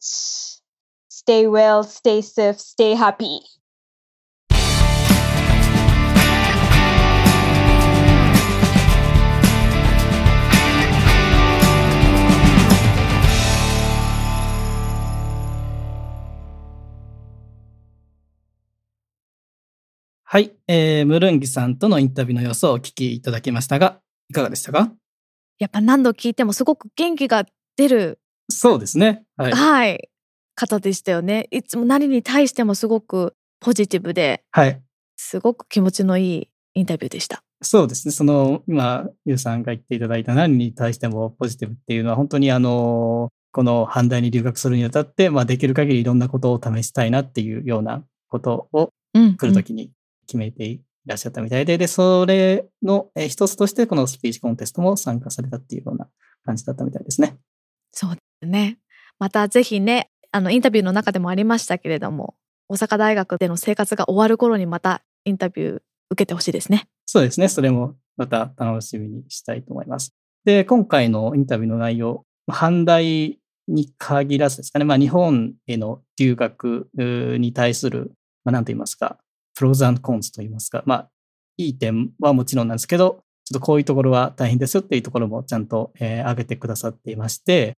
[1.08, 3.40] Stay well, stay safe, stay happy.
[20.34, 24.90] はい、えー、ムルンギさんとのインタビューの様子をお聞きいただきましたが、いかがでしたか
[25.58, 27.44] やっぱ何度聞いてもすごく元気が
[27.76, 28.18] 出る、
[28.50, 29.24] そうですね。
[29.36, 29.52] はい。
[29.52, 30.08] はい、
[30.54, 31.48] 方でしたよね。
[31.50, 34.80] いつも何に対してもすごくポジティブで、はい。
[35.16, 37.42] すごく気持ちのいいインタビューでした。
[37.62, 38.12] そうですね。
[38.12, 49.92] その、今、ゆうさんが言っていただいた何に対してもポジティブっていうのは、本当にあの、この阪大に留学するにあたって、まあ、できる限りいろんなことを試したいなっていうようなことをうん来るときに
[50.26, 56.08] 決めていらっしゃったみたいで、で、それのえー一つとしてこのスピーチコンテストも参加されたっていうような
[56.44, 57.36] 感じだったみたいですね。
[57.92, 58.78] そうですね。
[59.18, 62.34] またぜひね、あのインタビューの中でもありましたけれども、
[62.68, 66.88] 大阪大学での生活が終わる頃にまたインタビュー受けてほしいですね。
[67.06, 67.48] そうですね。
[67.48, 70.14] それもまた楽しみにしたいと思います。
[70.44, 73.38] で、今回のインタビューの内容、阪大
[73.68, 78.12] に限らずですかね、まあ日本への留学に対する、
[78.44, 79.18] まあ何と言いますか、
[79.54, 81.10] プロザンコンズと言いますか、まあ
[81.56, 87.76] いい点はもちろんなんですけど、ちょっとこういうところは大変ですよっていうところもちゃんと、えー挙げてくださっていまして、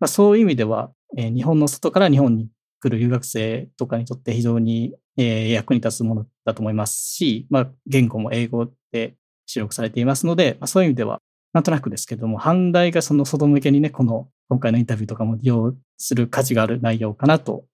[0.00, 2.48] まあ、そういう意味では、えー日本の外から日本に
[2.80, 9.14] 来る留学生とかにとって非常に、えー役に立つものだと思いますし、まあ、言語も英語で
[9.46, 11.20] 収録されていますので、まあ、そういう意味では、
[11.52, 17.64] なんとなくですけども、阪大がその外向けにね、この今回のインタビューとかも利用する価値がある内容かなと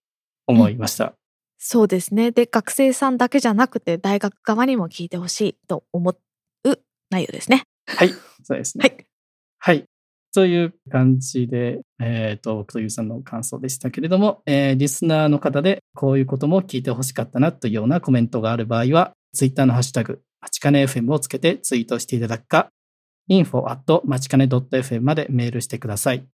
[0.47, 1.15] 思いました。
[1.63, 2.31] そうですね。
[2.31, 6.17] で、学生さんだけじゃなくて大学側にも聞いてほしいと思う
[7.11, 7.65] 内容ですね。
[7.87, 8.83] はい、そうですね。
[8.83, 9.07] はい。
[9.59, 9.85] はい。
[10.33, 22.71] という感じで、えっ、と、僕とゆうさんの感想でしたけれども、えーリスナーの方でこういうことも聞いてほしかったなというようなコメントがある場合は、ツイッターのハッシュタグ、まちかね FM をつけてツイートしていただくか、
[23.29, 26.25] info at まちかね .fm までメールしてください。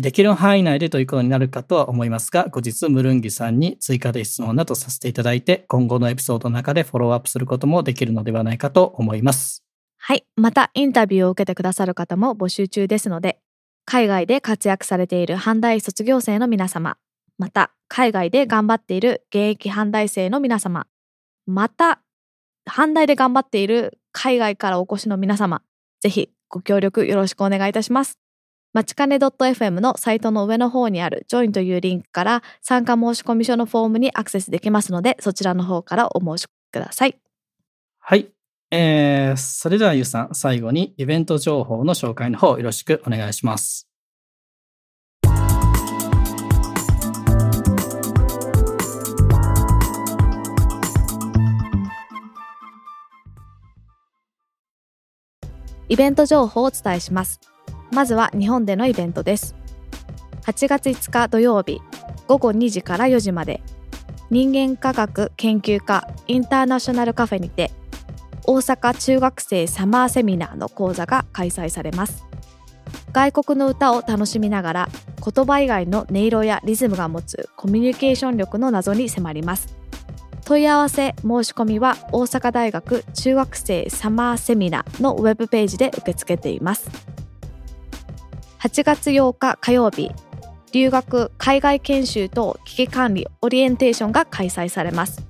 [0.00, 9.64] できる範囲内でということになるかとは思いますが、後日、ムルンギさんに追加で質問などさせていただいて、今後のエピソードの中でフォローアップすることもできるのではないかと思います。
[9.98, 10.26] はい。
[10.36, 13.38] また、インタビューを受けてくださる方も募集中ですので、
[13.86, 16.96] 海外で活躍されている阪大卒業生の皆様、
[17.38, 20.86] また、海外で頑張っている現役阪大生の皆様、
[21.46, 22.00] また、
[22.68, 25.62] 阪大で頑張っている海外からお越しの皆様、
[26.00, 28.23] ぜひご協力よろしくお願いいたします。
[28.74, 37.16] まちかね .fm のサイトの上の方にある Join というリンクから参加申し込み書のフォームにアクセスできますので、そちらの方からお申し込みください。
[38.00, 38.28] はい。
[38.72, 43.88] えー、それではゆうさん、最後にイベント情報の紹介の方よろしくお願いします。
[55.88, 57.53] イベント情報をお伝えします。
[57.94, 59.54] まずは日本でのイベントです。
[60.42, 61.80] 8月5日土曜日
[62.26, 63.62] 午後2時から4時まで
[64.30, 67.70] 人間科学研究科インターナショナルカフェにて
[68.44, 72.26] 大阪中学生サマーセミナーの講座が開催されます。
[73.12, 74.88] 外国の歌を楽しみながら
[75.24, 79.76] 言葉以外の音色やリズムが持つコミュニケーション力の謎に迫ります。
[80.44, 87.13] 問い合わせ申し込みは大阪大学中学生サマーセミナーのウェブページで受け付けています
[88.64, 90.10] 8月8日火曜日
[90.72, 95.22] 留学海外研修と危機管理オリエンテーションが開催されます。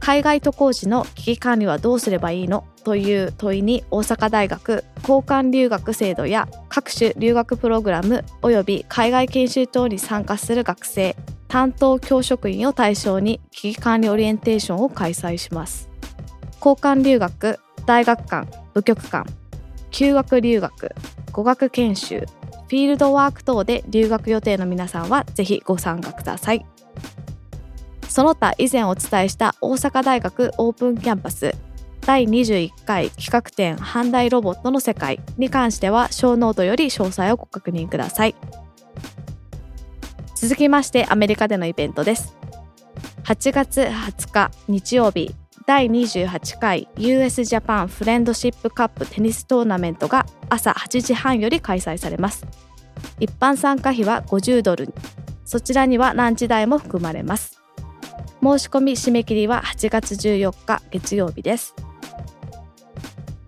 [0.00, 11.14] 海外渡航時の危機管理はどうすればいいのという問いに大阪大学交換留学制度や各種留学プログラムおよび海外研修等に参加する学生
[11.46, 15.88] 担当教職員を対象に危機管理オリエンテーションを開催します。
[16.56, 19.24] 交換留学大学間部局間
[19.92, 20.90] 休学留学
[21.30, 22.26] 語学研修
[22.74, 26.66] フィールドワーク等で留学予定の皆さんはぜひご参加ください。
[28.08, 31.54] その他以前お伝えした大阪大学オープンキャンパス
[32.00, 38.34] 第21回企画展阪大ロボットの世界に関しては小ノートより詳細をご確認ください。
[40.34, 42.36] 続きましてアメリカでのイベントです。
[43.22, 45.32] 8月20日日曜日
[45.66, 52.46] 第28回 US ジャパンフレンドシップカップテニストーナメントが朝8時半より開催されます。
[53.18, 54.92] 一般参加費は50ドル。
[55.46, 57.62] そちらにはランチ代も含まれます。
[58.42, 61.74] 申し込み締め切りは8月14日月曜日です。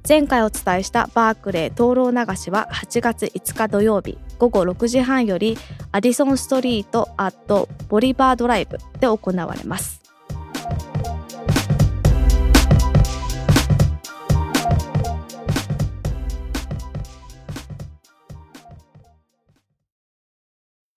[0.09, 5.59] 前回お伝えしたバークレー灯籠流しは8月5日土曜日午後6時半より
[5.93, 10.06] アディソンストリートアットボリバードライブで行われます。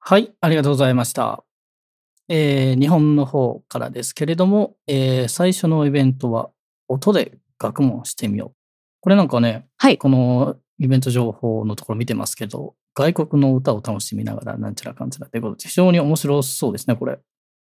[0.10, 1.44] はい、ありがとうございました。
[2.30, 6.50] えー日本の方からですけれども、えー最初のイベントは
[6.88, 8.52] 音で学問してみよう。
[9.02, 17.20] これなんかね、はいこのイベント情報のところ見てますけど、外国の歌を楽しみながらなんちゃらかんちゃらってことで非常に面白そうですね、これ。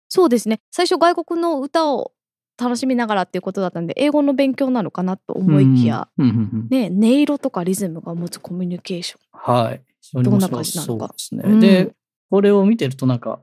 [0.09, 2.13] そうですね最初外国の歌を
[2.59, 6.31] 楽しみながらっていうことだったんで英語の勉強なのかなと思いきや、うん。
[6.31, 9.83] うんうんうんね、音色とかリズムが持つコミュニケーションはい。
[10.01, 11.43] 非常に面白どんな感じなのかそうですね。
[11.45, 11.95] うんで、
[12.31, 13.41] これを見てるとなんか、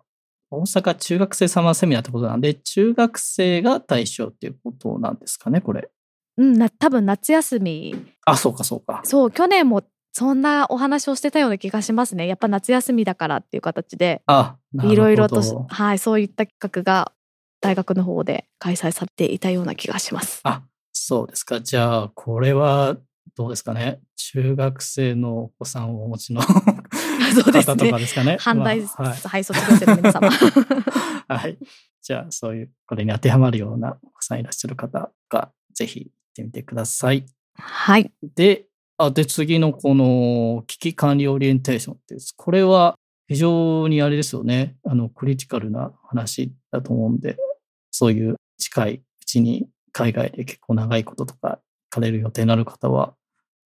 [0.52, 5.90] 大阪中学生サマーセミナーってことなんで、中学生が対象っていうことなんですかね、これ。
[6.38, 7.96] うん、な多分夏休み
[8.26, 9.02] あ、そうかそうか。
[9.04, 17.12] そう去年もそんなお話をしてたような気がしますねやっぱ夏休みだからっていう形であ、なるほどいろいろとしはいそういった企画が
[17.66, 20.40] 大学の方で開催されていたような気がします。
[20.44, 20.62] あ、
[20.94, 21.62] そうですか。
[21.62, 22.96] じゃあ、これは
[23.36, 24.00] どうですかね。
[24.16, 26.42] 中学生のお子さんをお持ちの
[27.34, 28.38] そうですね方とかですかね。
[28.40, 30.30] 阪大、まあはいはい、卒業生の皆様。
[31.28, 31.58] はい。
[32.02, 37.26] じゃあ、そういう、これに当てはまるようなお子さんいらっしゃる方が、ぜひ行ってみてください。
[37.56, 38.12] はい。
[38.36, 38.68] で、
[38.98, 42.96] あ、で、次のこの危機管理オリエンテーションっていう、これは
[43.28, 44.78] 非常にあれですよね。
[44.84, 47.38] あの、クリティカルな話だと思うんで、
[47.92, 51.60] そういう近いうちに海外で結構長いこととか行
[51.90, 53.16] かれる予定になる方は、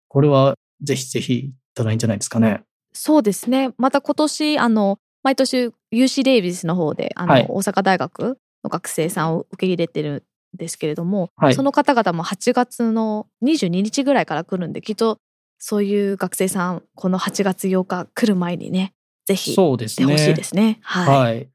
[0.08, 2.64] これはぜひぜひ行ったらいいんじゃないですかね。
[2.96, 3.74] そうですね。
[3.78, 10.24] また今年、あの、毎年 UC デイビスの方で、あの、はい大阪大学の学生さんを受け入れてる
[10.56, 15.20] んですけれども、はいその方々も8月の22日ぐらいから来るんで、きっと
[15.60, 18.94] そういう学生さん、この8月8日来る前にね、
[19.26, 20.08] ぜひ来そうですね。
[20.08, 20.80] てほしいですね。
[20.82, 21.18] はい。
[21.18, 21.50] はい。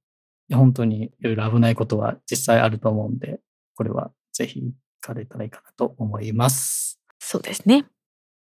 [0.52, 3.40] 本当にいろいろ危ないことは実際あると思うんで、
[3.76, 7.00] これはぜひ行かれたらいいかなと思います。
[7.18, 7.86] そうですね。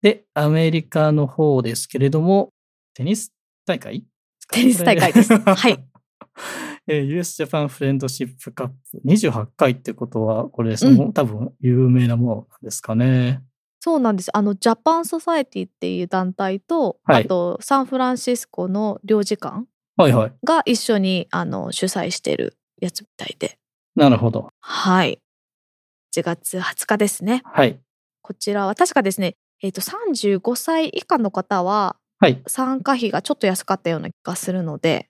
[0.03, 2.53] で、アメリカの方ですけれども、
[3.01, 3.33] テニス
[3.65, 4.05] 大会？
[4.53, 5.33] テニス大会です。
[5.41, 5.83] はい。
[6.87, 13.43] えー US ジャパンフレンドシップカップ28回ってことは、これ、そうんの、多分有名なものなんですかね。
[13.81, 14.37] そうなんです。
[14.37, 19.65] あの、ジャパンソサエティっていう団体と、はいあと、サンフランシスコの領事館
[19.97, 20.33] はいはい。
[20.45, 23.59] が一緒にあの主催してるやつみたいで。
[23.97, 24.51] なるほど。
[24.61, 25.23] はい。
[26.15, 27.41] 1月20日ですね。
[27.47, 27.81] はい。
[28.21, 32.43] こちらは確かですね、えっ、と、35歳以下の方ははい。
[32.47, 35.09] 参加費がちょっと安かったような気がするので、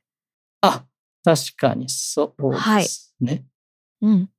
[0.61, 0.85] あ、
[1.25, 3.45] 確かにそうですね。
[4.01, 4.31] うん。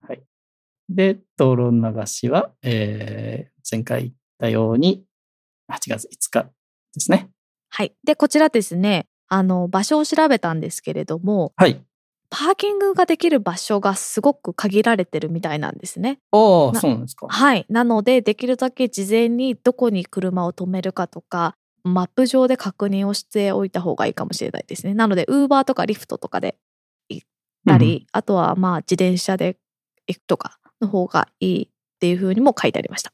[0.00, 0.22] はい。
[0.88, 5.04] で、討論流しは、えー前回言ったように、
[5.70, 6.44] 8月5日
[6.94, 7.28] ですね。
[7.68, 7.92] はい。
[8.02, 11.84] で、こちらですね、あの、場所を調べたんですけれども、はい。
[12.30, 16.18] パーキングができる場所がすごく限られてるみたいなんですね。
[16.32, 17.26] ああ、なそうなんですか。
[17.28, 17.66] はい。
[17.68, 21.56] なので、できるだけ事前にどこに車を止めるかとか、
[21.88, 24.94] マップ上で確認をしておいた方がいいかもしれないですね。
[24.94, 26.56] なので、ウーバーとかリフトとかで
[27.08, 27.26] 行っ
[27.66, 29.56] たり、あとはまあ自転車で
[30.06, 31.68] 行くとかの方がいいっ
[32.00, 33.12] ていうふうにも書いてありました。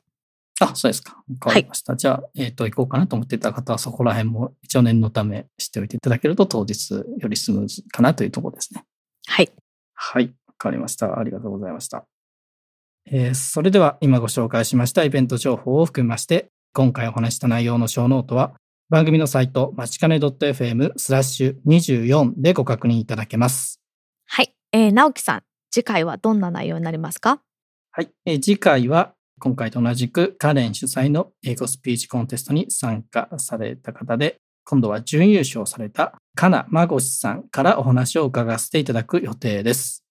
[0.61, 1.23] あ、そうですか。
[1.43, 1.97] わかりました。
[1.97, 8.85] じゃあ、えっ、と、行こうかなと思ってた方は、そこら辺も一応念のためしておいていただけると、当日よりスムーズかなというところですね。
[9.27, 9.53] はい。
[9.95, 10.33] はい。
[10.47, 11.19] わかりました。
[11.19, 12.07] ありがとうございました。
[13.07, 18.55] えーそれでは、今ご紹介しましたイベント情報を含めまして、今回お話した内容の小ノートは、
[18.91, 23.81] 番組のサイト、まちかね .fm スラッシュ24でご確認いただけます。
[24.27, 24.55] はい。
[24.73, 27.41] えー、直樹さん、次回はどんな内容になりますか？
[27.93, 28.11] はい。
[28.27, 40.05] えー次回は、今回と同じくカレン主催の英語スピーチコンテストに参加された方で、今度は準優勝されたかなまごしさんからお話を伺わせていただく予定です。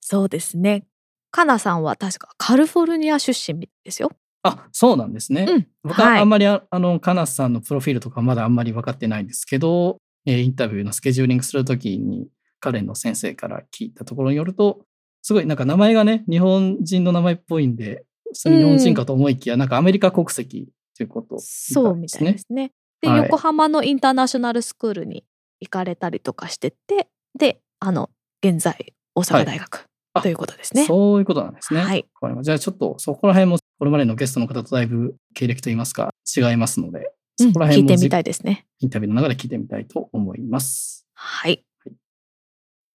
[0.00, 0.86] そうですね。
[1.30, 4.12] かなさんは確かカリフォルニア出身ですよ。
[4.42, 5.46] あ、そうなんですね。
[5.48, 5.66] うん。
[5.82, 12.28] 僕ははいあんまりああの、カナさんのプロフィールとかまだあんまり分かってないんですけど、えーインタビューのスケジューリングするときに、
[12.60, 14.84] カレンの先生から聞いたところによると、
[15.22, 18.04] すごいなんか名前がね、日本人の名前っぽいんで、
[18.34, 22.72] 日本人かと思いきや、なんかアメリカ国籍ということそうみたいですね。
[23.00, 25.24] で、はい横浜のインターナショナルスクールに
[25.60, 27.08] 行かれたりとかしてて、
[27.38, 28.10] で、あの、
[28.42, 30.84] 現在、大阪大学あということですね。
[30.84, 31.80] そういうことなんですね。
[31.80, 32.06] はい。
[32.20, 38.20] わかりましたじゃあちょっとそこら辺も、これまでのゲストの方とだいぶ経歴といいますか、違いますので、うんそこら辺も聞いてみたい。
[38.22, 38.66] いですね。
[38.80, 41.06] インタビューの中で聞いてみたいと思います。
[41.14, 41.64] はい。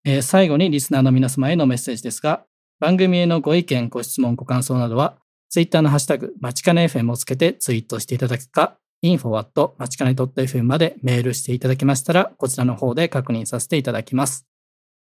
[0.06, 2.44] えー最後にリスナーの皆様へのメッセージですが、
[2.80, 5.16] 番組へのご意見、ご質問、ご感想などは、
[5.50, 14.46] ツイッターのハッシュタグ、まちかね FM をつけてツイートしていただくか、info@ まちかね .fm までメールしていただきましたら、こちらの方で確認させていただきます。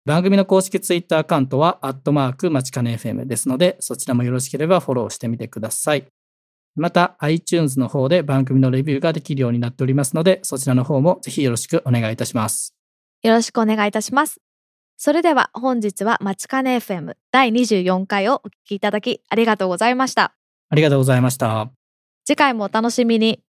[0.06, 6.06] 番組の公式ツイッターアカウントは、アットマークまちかね FM ですので、そちらもよろしければフォローしてみてください。
[6.74, 12.74] また、iTunes の方で番組のレビューができるようになっておりますので、そちらの方もぜひよろしくお願いいたします。
[13.22, 14.40] よろしくお願いいたします。
[14.96, 20.34] それでは本日はまちかね FM 第24回をお聞きいただきありがとうございました。
[20.68, 21.70] ありがとうございました。
[22.26, 23.40] 次回もお楽しみに。